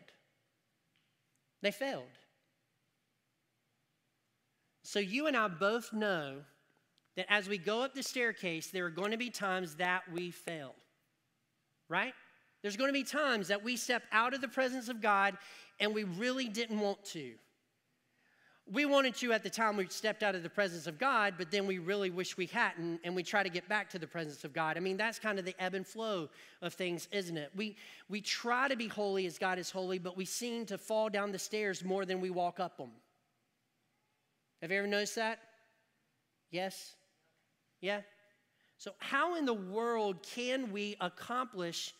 They 1.60 1.70
failed. 1.70 2.04
So 4.82 4.98
you 4.98 5.26
and 5.26 5.36
I 5.36 5.48
both 5.48 5.92
know 5.92 6.38
that 7.16 7.26
as 7.28 7.48
we 7.48 7.58
go 7.58 7.82
up 7.82 7.94
the 7.94 8.02
staircase, 8.02 8.68
there 8.68 8.86
are 8.86 8.90
going 8.90 9.10
to 9.10 9.18
be 9.18 9.28
times 9.28 9.74
that 9.74 10.02
we 10.10 10.30
fail, 10.30 10.74
right? 11.90 12.14
There's 12.62 12.76
going 12.76 12.88
to 12.88 12.92
be 12.92 13.04
times 13.04 13.48
that 13.48 13.62
we 13.62 13.76
step 13.76 14.02
out 14.12 14.34
of 14.34 14.40
the 14.40 14.48
presence 14.48 14.88
of 14.88 15.00
God 15.00 15.36
and 15.80 15.94
we 15.94 16.04
really 16.04 16.48
didn't 16.48 16.80
want 16.80 17.04
to. 17.06 17.34
We 18.70 18.84
wanted 18.84 19.14
to 19.16 19.32
at 19.32 19.42
the 19.42 19.48
time 19.48 19.76
we 19.76 19.86
stepped 19.86 20.22
out 20.22 20.34
of 20.34 20.42
the 20.42 20.50
presence 20.50 20.86
of 20.86 20.98
God, 20.98 21.34
but 21.38 21.50
then 21.50 21.66
we 21.66 21.78
really 21.78 22.10
wish 22.10 22.36
we 22.36 22.44
hadn't, 22.44 23.00
and 23.02 23.16
we 23.16 23.22
try 23.22 23.42
to 23.42 23.48
get 23.48 23.66
back 23.66 23.88
to 23.90 23.98
the 23.98 24.06
presence 24.06 24.44
of 24.44 24.52
God. 24.52 24.76
I 24.76 24.80
mean, 24.80 24.98
that's 24.98 25.18
kind 25.18 25.38
of 25.38 25.46
the 25.46 25.54
ebb 25.58 25.72
and 25.72 25.86
flow 25.86 26.28
of 26.60 26.74
things, 26.74 27.08
isn't 27.10 27.36
it? 27.38 27.50
We, 27.56 27.76
we 28.10 28.20
try 28.20 28.68
to 28.68 28.76
be 28.76 28.86
holy 28.86 29.24
as 29.24 29.38
God 29.38 29.58
is 29.58 29.70
holy, 29.70 29.98
but 29.98 30.18
we 30.18 30.26
seem 30.26 30.66
to 30.66 30.76
fall 30.76 31.08
down 31.08 31.32
the 31.32 31.38
stairs 31.38 31.82
more 31.82 32.04
than 32.04 32.20
we 32.20 32.28
walk 32.28 32.60
up 32.60 32.76
them. 32.76 32.90
Have 34.60 34.70
you 34.70 34.78
ever 34.78 34.86
noticed 34.86 35.14
that? 35.14 35.38
Yes? 36.50 36.94
Yeah? 37.80 38.00
So, 38.76 38.92
how 38.98 39.36
in 39.36 39.46
the 39.46 39.54
world 39.54 40.22
can 40.22 40.72
we 40.72 40.94
accomplish 41.00 41.94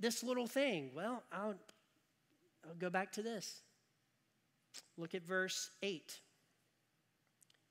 this 0.00 0.22
little 0.22 0.46
thing? 0.46 0.90
Well, 0.94 1.22
I'll, 1.32 1.54
I'll 2.64 2.74
go 2.78 2.90
back 2.90 3.12
to 3.12 3.22
this. 3.22 3.60
Look 4.98 5.14
at 5.14 5.24
verse 5.24 5.70
8. 5.82 6.20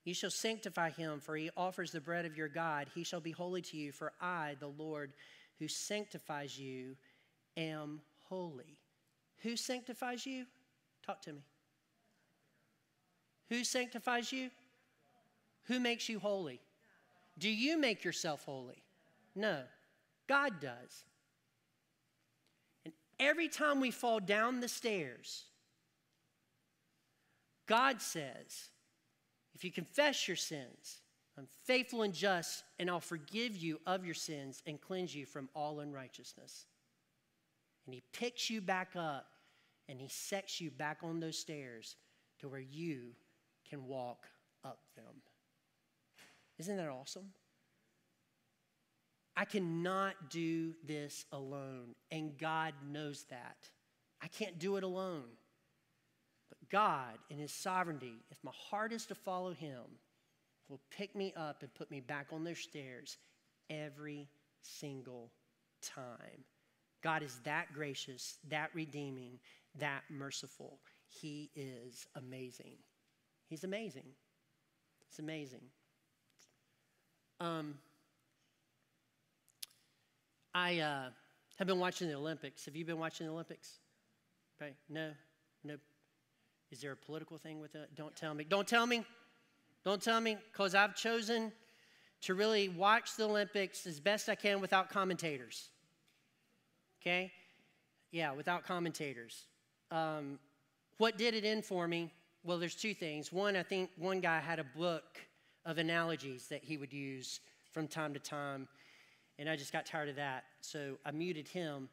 You 0.04 0.14
shall 0.14 0.30
sanctify 0.30 0.90
him, 0.90 1.20
for 1.20 1.36
he 1.36 1.50
offers 1.56 1.90
the 1.90 2.00
bread 2.00 2.24
of 2.24 2.36
your 2.36 2.48
God. 2.48 2.88
He 2.94 3.02
shall 3.02 3.20
be 3.20 3.32
holy 3.32 3.62
to 3.62 3.76
you, 3.76 3.90
for 3.90 4.12
I, 4.20 4.56
the 4.60 4.68
Lord, 4.68 5.12
who 5.58 5.66
sanctifies 5.66 6.58
you, 6.58 6.96
am 7.56 8.00
holy. 8.28 8.78
Who 9.42 9.56
sanctifies 9.56 10.24
you? 10.24 10.46
Talk 11.04 11.22
to 11.22 11.32
me. 11.32 11.42
Who 13.48 13.64
sanctifies 13.64 14.32
you? 14.32 14.50
Who 15.64 15.80
makes 15.80 16.08
you 16.08 16.18
holy? 16.18 16.60
Do 17.38 17.48
you 17.48 17.78
make 17.78 18.04
yourself 18.04 18.44
holy? 18.44 18.82
No, 19.34 19.62
God 20.28 20.60
does. 20.60 21.04
Every 23.18 23.48
time 23.48 23.80
we 23.80 23.90
fall 23.90 24.20
down 24.20 24.60
the 24.60 24.68
stairs, 24.68 25.44
God 27.66 28.00
says, 28.02 28.70
if 29.54 29.64
you 29.64 29.72
confess 29.72 30.28
your 30.28 30.36
sins, 30.36 31.00
I'm 31.38 31.48
faithful 31.64 32.02
and 32.02 32.14
just, 32.14 32.62
and 32.78 32.90
I'll 32.90 33.00
forgive 33.00 33.56
you 33.56 33.80
of 33.86 34.04
your 34.04 34.14
sins 34.14 34.62
and 34.66 34.80
cleanse 34.80 35.14
you 35.14 35.26
from 35.26 35.48
all 35.54 35.80
unrighteousness. 35.80 36.66
And 37.86 37.94
He 37.94 38.02
picks 38.12 38.50
you 38.50 38.60
back 38.60 38.90
up 38.96 39.26
and 39.88 40.00
He 40.00 40.08
sets 40.08 40.60
you 40.60 40.70
back 40.70 40.98
on 41.02 41.20
those 41.20 41.38
stairs 41.38 41.96
to 42.40 42.48
where 42.48 42.60
you 42.60 43.12
can 43.68 43.86
walk 43.86 44.26
up 44.64 44.80
them. 44.94 45.22
Isn't 46.58 46.76
that 46.76 46.88
awesome? 46.88 47.32
I 49.36 49.44
cannot 49.44 50.30
do 50.30 50.74
this 50.84 51.26
alone, 51.30 51.94
and 52.10 52.38
God 52.38 52.72
knows 52.90 53.24
that. 53.30 53.68
I 54.22 54.28
can't 54.28 54.58
do 54.58 54.76
it 54.76 54.82
alone. 54.82 55.24
But 56.48 56.70
God, 56.70 57.18
in 57.28 57.38
His 57.38 57.52
sovereignty, 57.52 58.14
if 58.30 58.38
my 58.42 58.52
heart 58.54 58.92
is 58.92 59.04
to 59.06 59.14
follow 59.14 59.52
Him, 59.52 59.82
will 60.68 60.80
pick 60.90 61.14
me 61.14 61.34
up 61.36 61.62
and 61.62 61.74
put 61.74 61.90
me 61.90 62.00
back 62.00 62.28
on 62.32 62.44
those 62.44 62.58
stairs 62.58 63.18
every 63.68 64.28
single 64.62 65.30
time. 65.82 66.44
God 67.02 67.22
is 67.22 67.38
that 67.44 67.72
gracious, 67.74 68.38
that 68.48 68.70
redeeming, 68.74 69.38
that 69.78 70.02
merciful. 70.08 70.78
He 71.08 71.50
is 71.54 72.06
amazing. 72.16 72.76
He's 73.48 73.64
amazing. 73.64 74.06
It's 75.08 75.18
amazing. 75.18 75.60
Um, 77.38 77.74
I 80.56 80.78
uh, 80.78 81.08
have 81.56 81.68
been 81.68 81.78
watching 81.78 82.08
the 82.08 82.14
Olympics. 82.14 82.64
Have 82.64 82.74
you 82.74 82.86
been 82.86 82.98
watching 82.98 83.26
the 83.26 83.32
Olympics? 83.34 83.74
Okay, 84.58 84.72
No? 84.88 85.10
No. 85.62 85.76
Is 86.70 86.80
there 86.80 86.92
a 86.92 86.96
political 86.96 87.36
thing 87.36 87.60
with 87.60 87.74
it? 87.74 87.90
Don't 87.94 88.16
tell 88.16 88.32
me. 88.32 88.42
Don't 88.42 88.66
tell 88.66 88.86
me. 88.86 89.04
Don't 89.84 90.00
tell 90.00 90.18
me, 90.18 90.38
because 90.50 90.74
I've 90.74 90.96
chosen 90.96 91.52
to 92.22 92.32
really 92.32 92.70
watch 92.70 93.16
the 93.16 93.24
Olympics 93.24 93.86
as 93.86 94.00
best 94.00 94.30
I 94.30 94.34
can 94.34 94.62
without 94.62 94.88
commentators. 94.88 95.68
Okay? 97.02 97.30
Yeah, 98.10 98.32
without 98.32 98.64
commentators. 98.64 99.42
Um, 99.90 100.38
what 100.96 101.18
did 101.18 101.34
it 101.34 101.44
in 101.44 101.60
for 101.60 101.86
me? 101.86 102.10
Well, 102.44 102.58
there's 102.58 102.74
two 102.74 102.94
things. 102.94 103.30
One, 103.30 103.56
I 103.56 103.62
think 103.62 103.90
one 103.98 104.20
guy 104.20 104.40
had 104.40 104.58
a 104.58 104.64
book 104.64 105.20
of 105.66 105.76
analogies 105.76 106.48
that 106.48 106.64
he 106.64 106.78
would 106.78 106.94
use 106.94 107.40
from 107.72 107.86
time 107.86 108.14
to 108.14 108.18
time, 108.18 108.66
and 109.38 109.48
I 109.48 109.56
just 109.56 109.72
got 109.72 109.86
tired 109.86 110.08
of 110.08 110.16
that, 110.16 110.44
so 110.60 110.96
I 111.04 111.10
muted 111.10 111.48
him. 111.48 111.88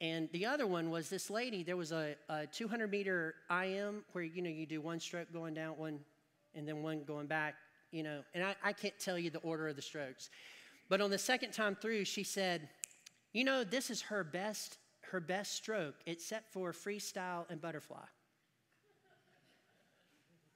And 0.00 0.28
the 0.32 0.46
other 0.46 0.66
one 0.66 0.90
was 0.90 1.08
this 1.08 1.30
lady. 1.30 1.62
There 1.62 1.76
was 1.76 1.92
a, 1.92 2.16
a 2.28 2.46
200 2.46 2.90
meter 2.90 3.36
IM 3.50 4.04
where 4.12 4.24
you 4.24 4.42
know 4.42 4.50
you 4.50 4.66
do 4.66 4.80
one 4.80 4.98
stroke 5.00 5.32
going 5.32 5.54
down, 5.54 5.78
one, 5.78 6.00
and 6.54 6.66
then 6.66 6.82
one 6.82 7.04
going 7.04 7.26
back. 7.26 7.54
You 7.90 8.02
know, 8.02 8.22
and 8.34 8.42
I, 8.42 8.56
I 8.62 8.72
can't 8.72 8.98
tell 8.98 9.18
you 9.18 9.30
the 9.30 9.38
order 9.38 9.68
of 9.68 9.76
the 9.76 9.82
strokes, 9.82 10.30
but 10.88 11.00
on 11.00 11.10
the 11.10 11.18
second 11.18 11.52
time 11.52 11.76
through, 11.76 12.04
she 12.06 12.24
said, 12.24 12.68
"You 13.32 13.44
know, 13.44 13.62
this 13.62 13.88
is 13.88 14.02
her 14.02 14.24
best 14.24 14.78
her 15.12 15.20
best 15.20 15.52
stroke, 15.52 15.94
except 16.06 16.52
for 16.52 16.72
freestyle 16.72 17.44
and 17.48 17.60
butterfly." 17.60 18.04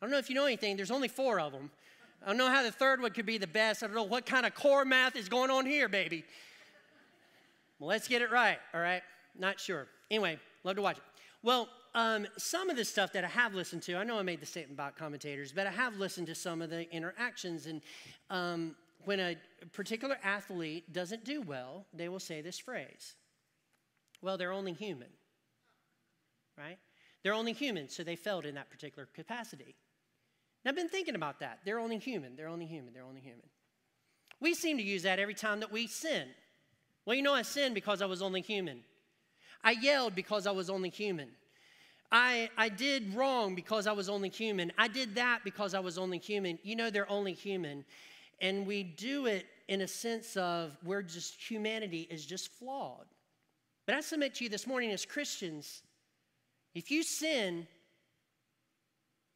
I 0.00 0.04
don't 0.04 0.10
know 0.10 0.18
if 0.18 0.28
you 0.28 0.34
know 0.34 0.46
anything. 0.46 0.76
There's 0.76 0.90
only 0.90 1.08
four 1.08 1.40
of 1.40 1.52
them. 1.52 1.70
I 2.22 2.28
don't 2.28 2.36
know 2.36 2.50
how 2.50 2.62
the 2.62 2.72
third 2.72 3.00
one 3.00 3.12
could 3.12 3.26
be 3.26 3.38
the 3.38 3.46
best. 3.46 3.82
I 3.82 3.86
don't 3.86 3.94
know 3.96 4.02
what 4.02 4.26
kind 4.26 4.44
of 4.44 4.54
core 4.54 4.84
math 4.84 5.16
is 5.16 5.28
going 5.28 5.50
on 5.50 5.66
here, 5.66 5.88
baby. 5.88 6.24
Well, 7.78 7.88
let's 7.88 8.08
get 8.08 8.22
it 8.22 8.30
right, 8.30 8.58
all 8.74 8.80
right? 8.80 9.02
Not 9.38 9.60
sure. 9.60 9.86
Anyway, 10.10 10.38
love 10.64 10.76
to 10.76 10.82
watch 10.82 10.96
it. 10.96 11.02
Well, 11.42 11.68
um, 11.94 12.26
some 12.36 12.70
of 12.70 12.76
the 12.76 12.84
stuff 12.84 13.12
that 13.12 13.24
I 13.24 13.28
have 13.28 13.54
listened 13.54 13.82
to, 13.84 13.96
I 13.96 14.04
know 14.04 14.18
I 14.18 14.22
made 14.22 14.40
the 14.40 14.46
statement 14.46 14.76
about 14.76 14.96
commentators, 14.96 15.52
but 15.52 15.66
I 15.66 15.70
have 15.70 15.96
listened 15.96 16.26
to 16.26 16.34
some 16.34 16.60
of 16.60 16.70
the 16.70 16.90
interactions. 16.92 17.66
And 17.66 17.80
um, 18.30 18.74
when 19.04 19.20
a 19.20 19.36
particular 19.72 20.18
athlete 20.24 20.92
doesn't 20.92 21.24
do 21.24 21.40
well, 21.40 21.86
they 21.94 22.08
will 22.08 22.20
say 22.20 22.40
this 22.40 22.58
phrase 22.58 23.14
Well, 24.22 24.36
they're 24.36 24.52
only 24.52 24.72
human, 24.72 25.08
right? 26.56 26.78
They're 27.22 27.32
only 27.34 27.52
human, 27.52 27.88
so 27.88 28.02
they 28.02 28.16
failed 28.16 28.44
in 28.44 28.54
that 28.56 28.70
particular 28.70 29.08
capacity. 29.14 29.74
I've 30.66 30.76
been 30.76 30.88
thinking 30.88 31.14
about 31.14 31.40
that. 31.40 31.60
They're 31.64 31.78
only 31.78 31.98
human, 31.98 32.36
they're 32.36 32.48
only 32.48 32.66
human, 32.66 32.92
they're 32.92 33.04
only 33.04 33.20
human. 33.20 33.46
We 34.40 34.54
seem 34.54 34.76
to 34.76 34.82
use 34.82 35.02
that 35.02 35.18
every 35.18 35.34
time 35.34 35.60
that 35.60 35.72
we 35.72 35.86
sin. 35.86 36.28
Well, 37.06 37.16
you 37.16 37.22
know, 37.22 37.34
I 37.34 37.42
sinned 37.42 37.74
because 37.74 38.02
I 38.02 38.06
was 38.06 38.22
only 38.22 38.40
human. 38.40 38.80
I 39.64 39.72
yelled 39.72 40.14
because 40.14 40.46
I 40.46 40.50
was 40.50 40.70
only 40.70 40.90
human. 40.90 41.30
I, 42.12 42.50
I 42.56 42.68
did 42.68 43.14
wrong 43.14 43.54
because 43.54 43.86
I 43.86 43.92
was 43.92 44.08
only 44.08 44.28
human. 44.28 44.72
I 44.78 44.88
did 44.88 45.14
that 45.16 45.40
because 45.44 45.74
I 45.74 45.80
was 45.80 45.98
only 45.98 46.18
human. 46.18 46.58
You 46.62 46.76
know, 46.76 46.90
they're 46.90 47.10
only 47.10 47.32
human. 47.32 47.84
And 48.40 48.66
we 48.66 48.82
do 48.82 49.26
it 49.26 49.46
in 49.68 49.82
a 49.82 49.88
sense 49.88 50.36
of 50.36 50.76
we're 50.84 51.02
just, 51.02 51.50
humanity 51.50 52.06
is 52.10 52.24
just 52.24 52.50
flawed. 52.52 53.06
But 53.86 53.94
I 53.94 54.00
submit 54.00 54.34
to 54.36 54.44
you 54.44 54.50
this 54.50 54.66
morning 54.66 54.90
as 54.90 55.04
Christians, 55.04 55.82
if 56.74 56.90
you 56.90 57.02
sin, 57.02 57.66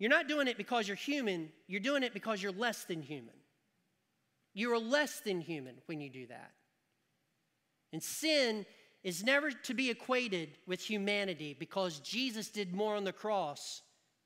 you're 0.03 0.11
not 0.11 0.27
doing 0.27 0.49
it 0.49 0.57
because 0.57 0.89
you're 0.89 0.97
human, 0.97 1.49
you're 1.69 1.79
doing 1.79 2.03
it 2.03 2.13
because 2.13 2.43
you're 2.43 2.51
less 2.51 2.83
than 2.83 3.03
human. 3.03 3.37
You 4.53 4.73
are 4.73 4.79
less 4.81 5.21
than 5.21 5.41
human 5.41 5.77
when 5.87 6.01
you 6.01 6.11
do 6.11 6.27
that. 6.27 6.51
And 7.93 8.03
sin 8.03 8.67
is 9.05 9.23
never 9.23 9.53
to 9.53 9.75
be 9.75 9.91
equated 9.91 10.59
with 10.67 10.81
humanity 10.81 11.55
because 11.57 12.01
Jesus 12.01 12.49
did 12.49 12.75
more 12.75 12.97
on 12.97 13.05
the 13.05 13.13
cross 13.13 13.83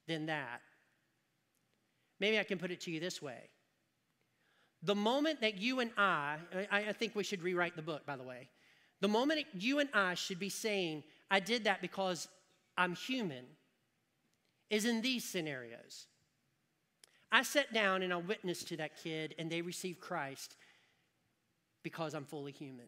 than 0.08 0.24
that. 0.24 0.62
Maybe 2.20 2.38
I 2.38 2.44
can 2.44 2.56
put 2.56 2.70
it 2.70 2.80
to 2.80 2.90
you 2.90 2.98
this 2.98 3.20
way. 3.20 3.50
The 4.82 4.94
moment 4.94 5.42
that 5.42 5.58
you 5.58 5.80
and 5.80 5.90
I, 5.98 6.38
I, 6.70 6.92
think 6.94 7.14
we 7.14 7.22
should 7.22 7.42
rewrite 7.42 7.76
the 7.76 7.82
book, 7.82 8.06
by 8.06 8.16
the 8.16 8.24
way. 8.24 8.48
The 9.02 9.08
moment 9.08 9.44
you 9.52 9.80
and 9.80 9.90
I 9.92 10.14
should 10.14 10.38
be 10.38 10.48
saying, 10.48 11.04
I 11.30 11.38
did 11.38 11.64
that 11.64 11.82
because 11.82 12.28
I'm 12.78 12.94
human, 12.94 13.44
is 14.70 14.84
in 14.84 15.00
these 15.00 15.24
scenarios. 15.24 16.06
I 17.30 17.42
sat 17.42 17.72
down 17.72 18.02
and 18.02 18.12
I 18.12 18.16
witnessed 18.16 18.68
to 18.68 18.76
that 18.78 18.96
kid, 19.02 19.34
and 19.38 19.50
they 19.50 19.62
received 19.62 20.00
Christ 20.00 20.56
because 21.82 22.14
I'm 22.14 22.24
fully 22.24 22.52
human. 22.52 22.86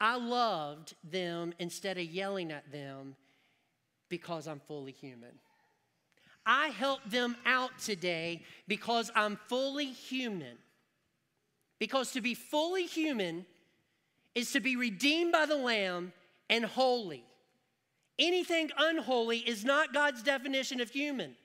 I 0.00 0.16
loved 0.16 0.94
them 1.02 1.54
instead 1.58 1.96
of 1.96 2.04
yelling 2.04 2.52
at 2.52 2.70
them 2.70 3.16
because 4.08 4.46
I'm 4.46 4.60
fully 4.60 4.92
human. 4.92 5.32
I 6.44 6.68
helped 6.68 7.10
them 7.10 7.36
out 7.44 7.78
today 7.78 8.42
because 8.68 9.10
I'm 9.14 9.38
fully 9.48 9.86
human. 9.86 10.58
Because 11.78 12.12
to 12.12 12.20
be 12.20 12.34
fully 12.34 12.86
human 12.86 13.46
is 14.34 14.52
to 14.52 14.60
be 14.60 14.76
redeemed 14.76 15.32
by 15.32 15.46
the 15.46 15.56
Lamb 15.56 16.12
and 16.48 16.64
holy. 16.64 17.24
Anything 18.18 18.70
unholy 18.78 19.38
is 19.38 19.64
not 19.64 19.92
God's 19.92 20.22
definition 20.22 20.80
of 20.80 20.90
human. 20.90 21.36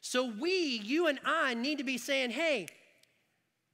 So 0.00 0.32
we, 0.40 0.80
you 0.84 1.06
and 1.06 1.20
I, 1.24 1.54
need 1.54 1.78
to 1.78 1.84
be 1.84 1.98
saying, 1.98 2.30
hey, 2.30 2.66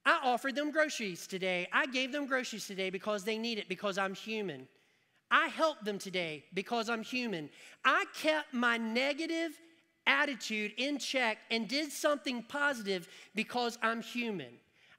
I 0.05 0.19
offered 0.23 0.55
them 0.55 0.71
groceries 0.71 1.27
today. 1.27 1.67
I 1.73 1.85
gave 1.85 2.11
them 2.11 2.25
groceries 2.25 2.67
today 2.67 2.89
because 2.89 3.23
they 3.23 3.37
need 3.37 3.57
it, 3.57 3.67
because 3.67 3.97
I'm 3.97 4.13
human. 4.13 4.67
I 5.31 5.47
helped 5.47 5.85
them 5.85 5.99
today 5.99 6.43
because 6.53 6.89
I'm 6.89 7.03
human. 7.03 7.49
I 7.85 8.05
kept 8.15 8.53
my 8.53 8.77
negative 8.77 9.51
attitude 10.07 10.73
in 10.77 10.97
check 10.97 11.37
and 11.51 11.67
did 11.67 11.91
something 11.91 12.43
positive 12.43 13.07
because 13.35 13.77
I'm 13.81 14.01
human. 14.01 14.53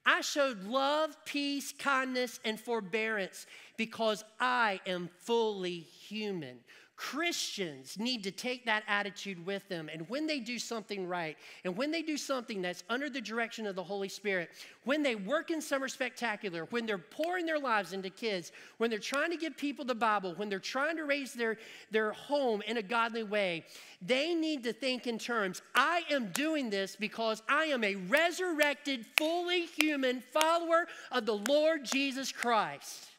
I 0.07 0.23
showed 0.23 0.65
love, 0.65 1.17
peace, 1.25 1.73
kindness, 1.73 2.41
and 2.45 2.59
forbearance 2.59 3.47
because 3.77 4.25
I 4.39 4.81
am 4.87 5.09
fully 5.21 5.81
human. 5.81 6.61
Christians 7.01 7.99
need 7.99 8.23
to 8.25 8.31
take 8.31 8.67
that 8.67 8.83
attitude 8.87 9.47
with 9.47 9.67
them. 9.71 9.89
And 9.91 10.07
when 10.11 10.27
they 10.27 10.39
do 10.39 10.59
something 10.59 11.09
right, 11.09 11.35
and 11.65 11.75
when 11.75 11.91
they 11.91 12.03
do 12.03 12.19
something 12.19 12.61
that's 12.61 12.85
under 12.91 13.09
the 13.09 13.23
direction 13.23 13.67
of 13.67 13.75
the 13.75 13.83
Holy 13.83 14.11
Spirit, 14.11 14.51
when 14.85 15.03
they 15.03 15.15
work 15.15 15.51
in 15.51 15.63
Summer 15.63 15.89
Spectacular, 15.89 16.67
when 16.67 16.85
they're 16.85 16.99
pouring 16.99 17.47
their 17.47 17.59
lives 17.59 17.95
into 17.95 18.11
kids, 18.11 18.53
when 18.77 18.91
they're 18.91 18.99
trying 18.99 19.31
to 19.31 19.39
give 19.39 19.57
people 19.57 19.83
the 19.83 19.95
Bible, 19.95 20.35
when 20.37 20.51
they're 20.51 20.59
trying 20.59 20.99
to 20.99 21.05
raise 21.05 21.33
their, 21.33 21.57
their 21.91 22.13
home 22.13 22.61
in 22.67 22.77
a 22.77 22.83
godly 22.83 23.23
way, 23.23 23.65
they 24.03 24.35
need 24.35 24.63
to 24.65 24.73
think 24.75 25.07
in 25.07 25.19
terms 25.19 25.63
I 25.75 26.03
am 26.11 26.31
doing 26.33 26.69
this 26.69 26.97
because 26.97 27.43
I 27.49 27.65
am 27.65 27.83
a 27.83 27.95
resurrected, 27.95 29.07
fully 29.17 29.65
human 29.65 30.21
follower 30.21 30.87
of 31.11 31.25
the 31.25 31.37
Lord 31.37 31.83
Jesus 31.83 32.31
Christ 32.31 33.10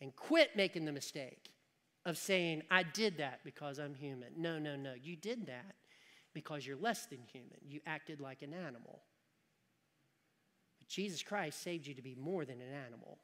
and 0.00 0.14
quit 0.14 0.50
making 0.56 0.84
the 0.84 0.92
mistake 0.92 1.50
of 2.04 2.16
saying, 2.16 2.62
I 2.70 2.82
did 2.82 3.18
that 3.18 3.40
because 3.44 3.78
I'm 3.78 3.94
human. 3.94 4.28
No, 4.36 4.58
no, 4.58 4.76
no. 4.76 4.94
You 4.94 5.16
did 5.16 5.46
that 5.46 5.74
because 6.34 6.66
you're 6.66 6.76
less 6.76 7.06
than 7.06 7.20
human. 7.32 7.58
You 7.66 7.80
acted 7.86 8.20
like 8.20 8.42
an 8.42 8.54
animal. 8.54 9.02
But 10.78 10.88
Jesus 10.88 11.22
Christ 11.22 11.62
saved 11.62 11.86
you 11.86 11.94
to 11.94 12.02
be 12.02 12.14
more 12.14 12.44
than 12.44 12.60
an 12.60 12.72
animal, 12.86 13.18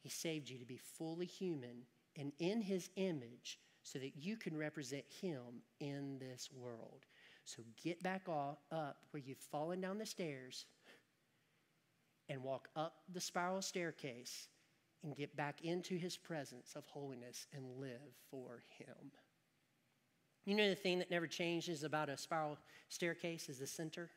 He 0.00 0.08
saved 0.08 0.48
you 0.48 0.58
to 0.58 0.64
be 0.64 0.78
fully 0.78 1.26
human 1.26 1.82
and 2.16 2.32
in 2.38 2.62
His 2.62 2.88
image 2.96 3.58
so 3.82 3.98
that 3.98 4.16
you 4.16 4.36
can 4.36 4.56
represent 4.56 5.04
Him 5.20 5.62
in 5.80 6.18
this 6.18 6.48
world. 6.54 7.04
So 7.44 7.62
get 7.82 8.02
back 8.02 8.28
up 8.28 8.62
where 9.10 9.22
you've 9.22 9.38
fallen 9.38 9.80
down 9.80 9.98
the 9.98 10.06
stairs 10.06 10.66
and 12.28 12.42
walk 12.42 12.68
up 12.76 12.94
the 13.12 13.20
spiral 13.20 13.60
staircase 13.60 14.48
and 15.02 15.16
get 15.16 15.36
back 15.36 15.62
into 15.62 15.96
his 15.96 16.16
presence 16.16 16.74
of 16.76 16.84
holiness 16.86 17.46
and 17.54 17.78
live 17.78 18.14
for 18.30 18.62
him. 18.78 19.12
You 20.44 20.54
know 20.54 20.68
the 20.68 20.74
thing 20.74 20.98
that 20.98 21.10
never 21.10 21.26
changes 21.26 21.82
about 21.84 22.08
a 22.08 22.16
spiral 22.16 22.58
staircase 22.88 23.48
is 23.48 23.58
the 23.58 23.66
center? 23.66 24.10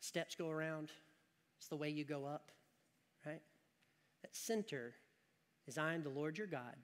Steps 0.00 0.34
go 0.34 0.50
around, 0.50 0.90
it's 1.58 1.68
the 1.68 1.76
way 1.76 1.88
you 1.88 2.04
go 2.04 2.26
up, 2.26 2.50
right? 3.24 3.42
That 4.22 4.34
center 4.34 4.94
is 5.66 5.78
I 5.78 5.94
am 5.94 6.02
the 6.02 6.10
Lord 6.10 6.36
your 6.36 6.46
God, 6.46 6.76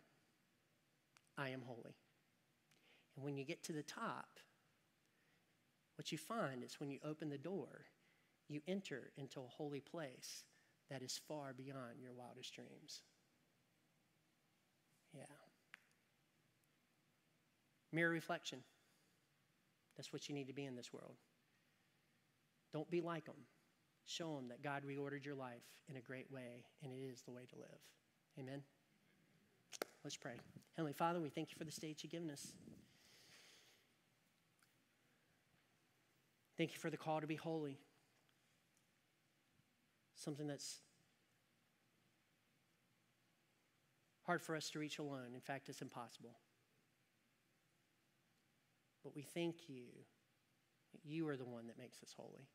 I 1.36 1.50
am 1.50 1.62
holy. 1.66 1.96
And 3.16 3.24
when 3.24 3.36
you 3.36 3.44
get 3.44 3.62
to 3.64 3.72
the 3.72 3.82
top, 3.82 4.38
what 5.96 6.12
you 6.12 6.18
find 6.18 6.64
is 6.64 6.80
when 6.80 6.90
you 6.90 6.98
open 7.04 7.28
the 7.28 7.38
door, 7.38 7.86
you 8.48 8.62
enter 8.66 9.10
into 9.16 9.40
a 9.40 9.48
holy 9.48 9.80
place 9.80 10.44
that 10.90 11.02
is 11.02 11.20
far 11.28 11.54
beyond 11.56 12.00
your 12.02 12.12
wildest 12.12 12.52
dreams. 12.54 13.02
Yeah. 15.14 15.22
Mirror 17.92 18.10
reflection. 18.10 18.60
That's 19.96 20.12
what 20.12 20.28
you 20.28 20.34
need 20.34 20.48
to 20.48 20.52
be 20.52 20.64
in 20.64 20.76
this 20.76 20.92
world. 20.92 21.14
Don't 22.72 22.90
be 22.90 23.00
like 23.00 23.26
them. 23.26 23.34
Show 24.06 24.36
them 24.36 24.48
that 24.48 24.62
God 24.62 24.82
reordered 24.86 25.24
your 25.24 25.34
life 25.34 25.62
in 25.88 25.96
a 25.96 26.00
great 26.00 26.30
way, 26.32 26.64
and 26.82 26.92
it 26.92 27.12
is 27.12 27.22
the 27.22 27.32
way 27.32 27.42
to 27.50 27.56
live. 27.56 27.78
Amen. 28.38 28.62
Let's 30.02 30.16
pray. 30.16 30.34
Heavenly 30.76 30.92
Father, 30.92 31.20
we 31.20 31.28
thank 31.28 31.50
you 31.50 31.58
for 31.58 31.64
the 31.64 31.72
stage 31.72 32.02
you've 32.02 32.12
given 32.12 32.30
us. 32.30 32.52
Thank 36.56 36.72
you 36.72 36.78
for 36.78 36.90
the 36.90 36.96
call 36.96 37.20
to 37.20 37.26
be 37.26 37.36
holy 37.36 37.78
something 40.20 40.46
that's 40.46 40.78
hard 44.24 44.42
for 44.42 44.54
us 44.54 44.70
to 44.70 44.78
reach 44.78 44.98
alone. 44.98 45.34
In 45.34 45.40
fact, 45.40 45.68
it's 45.68 45.82
impossible. 45.82 46.36
But 49.02 49.16
we 49.16 49.22
thank 49.22 49.68
you 49.68 49.86
that 50.92 51.00
you 51.04 51.26
are 51.28 51.36
the 51.36 51.44
one 51.44 51.66
that 51.68 51.78
makes 51.78 52.02
us 52.02 52.14
holy. 52.16 52.46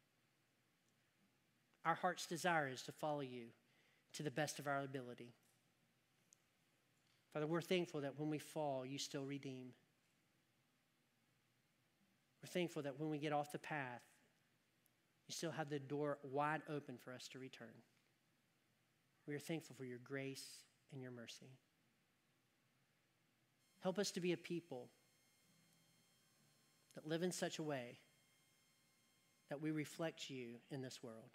Our 1.85 1.95
heart's 1.95 2.25
desire 2.25 2.67
is 2.67 2.81
to 2.83 2.91
follow 2.91 3.21
you 3.21 3.47
to 4.13 4.23
the 4.23 4.31
best 4.31 4.59
of 4.59 4.67
our 4.67 4.81
ability. 4.81 5.33
Father, 7.33 7.47
we're 7.47 7.61
thankful 7.61 8.01
that 8.01 8.17
when 8.17 8.29
we 8.29 8.39
fall, 8.39 8.85
you 8.85 8.97
still 8.97 9.25
redeem. 9.25 9.73
We're 12.41 12.47
thankful 12.47 12.83
that 12.83 12.99
when 12.99 13.09
we 13.09 13.17
get 13.17 13.33
off 13.33 13.51
the 13.51 13.59
path, 13.59 14.01
you 15.27 15.33
still 15.33 15.51
have 15.51 15.69
the 15.69 15.79
door 15.79 16.17
wide 16.23 16.61
open 16.69 16.97
for 16.97 17.13
us 17.13 17.27
to 17.29 17.39
return. 17.39 17.67
We 19.27 19.33
are 19.33 19.39
thankful 19.39 19.75
for 19.75 19.85
your 19.85 19.99
grace 20.03 20.45
and 20.93 21.01
your 21.01 21.11
mercy. 21.11 21.49
Help 23.81 23.97
us 23.97 24.11
to 24.11 24.19
be 24.19 24.33
a 24.33 24.37
people 24.37 24.89
that 26.95 27.07
live 27.07 27.23
in 27.23 27.31
such 27.31 27.59
a 27.59 27.63
way 27.63 27.97
that 29.49 29.61
we 29.61 29.71
reflect 29.71 30.29
you 30.29 30.55
in 30.71 30.81
this 30.81 31.03
world. 31.03 31.29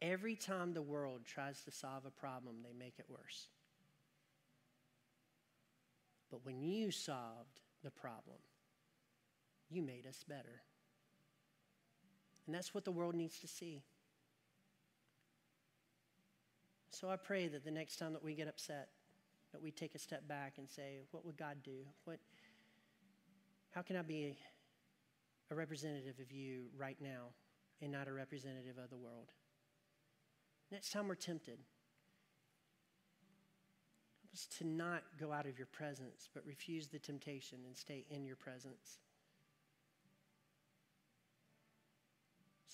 Every 0.00 0.34
time 0.34 0.72
the 0.72 0.82
world 0.82 1.20
tries 1.24 1.62
to 1.64 1.70
solve 1.70 2.04
a 2.06 2.10
problem, 2.10 2.56
they 2.62 2.72
make 2.76 2.98
it 2.98 3.06
worse. 3.08 3.48
But 6.30 6.44
when 6.44 6.60
you 6.60 6.90
solved 6.90 7.60
the 7.84 7.90
problem, 7.90 8.38
you 9.70 9.82
made 9.82 10.06
us 10.06 10.24
better. 10.26 10.62
And 12.46 12.54
that's 12.54 12.74
what 12.74 12.84
the 12.84 12.92
world 12.92 13.14
needs 13.14 13.38
to 13.40 13.48
see. 13.48 13.82
So 16.90 17.08
I 17.08 17.16
pray 17.16 17.48
that 17.48 17.64
the 17.64 17.70
next 17.70 17.96
time 17.96 18.12
that 18.12 18.22
we 18.22 18.34
get 18.34 18.48
upset, 18.48 18.88
that 19.52 19.62
we 19.62 19.70
take 19.70 19.94
a 19.94 19.98
step 19.98 20.26
back 20.28 20.54
and 20.58 20.68
say, 20.68 21.00
what 21.10 21.24
would 21.24 21.36
God 21.36 21.56
do? 21.64 21.86
What, 22.04 22.18
how 23.70 23.82
can 23.82 23.96
I 23.96 24.02
be 24.02 24.36
a 25.50 25.54
representative 25.54 26.18
of 26.20 26.30
you 26.32 26.64
right 26.76 26.96
now 27.00 27.30
and 27.80 27.92
not 27.92 28.08
a 28.08 28.12
representative 28.12 28.76
of 28.82 28.90
the 28.90 28.96
world? 28.96 29.30
Next 30.70 30.90
time 30.90 31.08
we're 31.08 31.14
tempted, 31.14 31.58
help 34.22 34.32
us 34.32 34.46
to 34.58 34.66
not 34.66 35.02
go 35.20 35.32
out 35.32 35.46
of 35.46 35.58
your 35.58 35.68
presence, 35.68 36.28
but 36.34 36.44
refuse 36.46 36.88
the 36.88 36.98
temptation 36.98 37.58
and 37.66 37.76
stay 37.76 38.04
in 38.10 38.24
your 38.24 38.36
presence. 38.36 38.98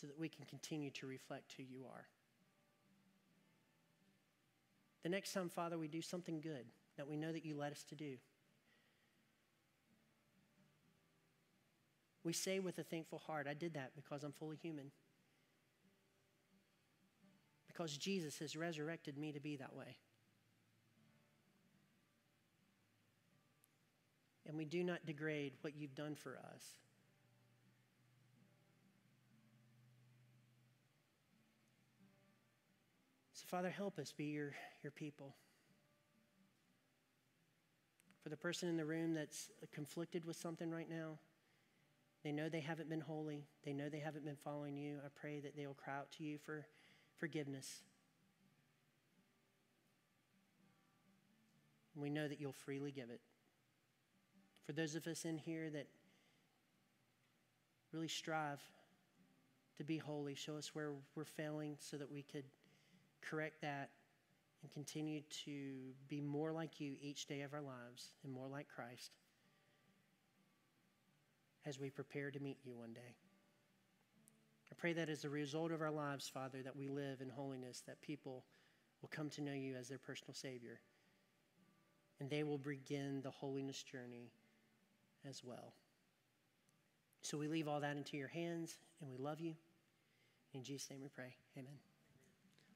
So 0.01 0.07
that 0.07 0.19
we 0.19 0.29
can 0.29 0.45
continue 0.45 0.91
to 0.91 1.07
reflect 1.07 1.55
who 1.57 1.65
you 1.65 1.85
are. 1.91 2.07
The 5.03 5.09
next 5.09 5.33
time, 5.33 5.49
Father, 5.49 5.77
we 5.77 5.89
do 5.89 6.01
something 6.01 6.41
good 6.41 6.67
that 6.97 7.09
we 7.09 7.17
know 7.17 7.33
that 7.33 7.45
you 7.45 7.57
led 7.57 7.73
us 7.73 7.83
to 7.85 7.97
do. 7.97 8.17
We 12.23 12.33
say 12.33 12.61
with 12.61 12.79
a 12.79 12.85
thankful 12.85 13.19
heart, 13.19 13.47
I 13.49 13.55
did 13.55 13.75
that 13.75 13.93
because 13.97 14.23
I'm 14.23 14.33
fully 14.33 14.57
human 14.57 14.91
because 17.79 17.97
Jesus 17.97 18.41
has 18.41 18.57
resurrected 18.57 19.17
me 19.17 19.31
to 19.33 19.41
be 19.41 19.57
that 19.57 19.75
way. 19.75 19.97
And 24.47 24.57
we 24.57 24.65
do 24.65 24.83
not 24.83 25.07
degrade 25.07 25.53
what 25.61 25.77
you've 25.77 25.95
done 25.95 26.17
for 26.17 26.39
us. 26.39 26.63
Father, 33.49 33.71
help 33.71 33.99
us 33.99 34.13
be 34.13 34.27
your, 34.27 34.53
your 34.83 34.91
people. 34.91 35.35
For 38.23 38.29
the 38.29 38.37
person 38.37 38.69
in 38.69 38.77
the 38.77 38.85
room 38.85 39.15
that's 39.15 39.49
conflicted 39.73 40.27
with 40.27 40.37
something 40.37 40.71
right 40.71 40.89
now, 40.89 41.19
they 42.23 42.31
know 42.31 42.51
they 42.51 42.61
haven't 42.61 42.91
been 42.91 43.01
holy, 43.01 43.47
they 43.65 43.73
know 43.73 43.89
they 43.89 44.01
haven't 44.01 44.27
been 44.27 44.37
following 44.37 44.77
you. 44.77 44.99
I 45.03 45.09
pray 45.19 45.41
that 45.41 45.57
they'll 45.57 45.73
cry 45.73 45.97
out 45.97 46.13
to 46.19 46.25
you 46.25 46.37
for 46.37 46.67
forgiveness. 47.17 47.81
we 51.97 52.11
know 52.11 52.29
that 52.29 52.41
you'll 52.41 52.53
freely 52.53 52.93
give 52.93 53.11
it. 53.11 53.21
For 54.65 54.73
those 54.73 54.95
of 54.95 55.07
us 55.09 55.25
in 55.25 55.37
here 55.37 55.69
that 55.71 55.89
really 57.93 58.07
strive 58.07 58.61
to 59.79 59.85
be 59.85 59.99
holy, 59.99 60.37
show 60.37 60.57
us 60.57 60.75
where 60.75 60.93
we're 61.17 61.25
failing 61.25 61.77
so 61.81 61.97
that 61.97 62.09
we 62.09 62.23
could 62.23 62.45
correct 63.23 63.61
that 63.62 63.91
and 64.62 64.71
continue 64.73 65.21
to 65.45 65.93
be 66.09 66.21
more 66.21 66.53
like 66.53 66.81
you 66.81 66.95
each 67.01 67.27
day 67.27 67.43
of 67.43 67.55
our 67.55 67.61
lives 67.61 68.12
and 68.25 68.33
more 68.33 68.49
like 68.49 68.66
Christ 68.69 69.12
as 71.66 71.79
we 71.79 71.91
prepare 71.91 72.31
to 72.31 72.41
meet 72.41 72.59
you 72.64 72.75
one 72.77 72.93
day. 72.93 73.14
I 74.71 74.75
pray 74.77 74.93
that 74.95 75.09
as 75.09 75.25
a 75.25 75.31
result 75.31 75.73
of 75.73 75.81
our 75.81 75.91
lives, 75.91 76.29
Father, 76.29 76.62
that 76.62 76.77
we 76.77 76.89
live 76.89 77.21
in 77.21 77.29
holiness, 77.29 77.83
that 77.87 78.01
people 78.03 78.45
will 79.01 79.09
come 79.09 79.31
to 79.31 79.43
know 79.43 79.53
you 79.53 79.77
as 79.77 79.89
their 79.89 79.99
personal 79.99 80.35
Savior. 80.35 80.81
And 82.21 82.29
they 82.29 82.43
will 82.43 82.59
begin 82.59 83.21
the 83.23 83.31
holiness 83.31 83.83
journey 83.83 84.33
as 85.29 85.43
well. 85.45 85.73
So 87.23 87.39
we 87.39 87.49
leave 87.49 87.69
all 87.69 87.81
that 87.81 87.97
into 87.97 88.16
your 88.16 88.29
hands, 88.29 88.79
and 89.01 89.11
we 89.11 89.16
love 89.16 89.41
you. 89.41 89.55
In 90.55 90.62
Jesus' 90.62 90.91
name 90.91 91.01
we 91.03 91.09
pray. 91.09 91.35
Amen. 91.57 91.88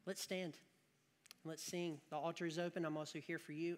Let's 0.07 0.21
stand. 0.21 0.55
Let's 1.45 1.63
sing. 1.63 1.99
The 2.11 2.17
altar 2.17 2.47
is 2.47 2.59
open. 2.59 2.85
I'm 2.85 2.97
also 2.97 3.19
here 3.19 3.39
for 3.39 3.53
you. 3.53 3.77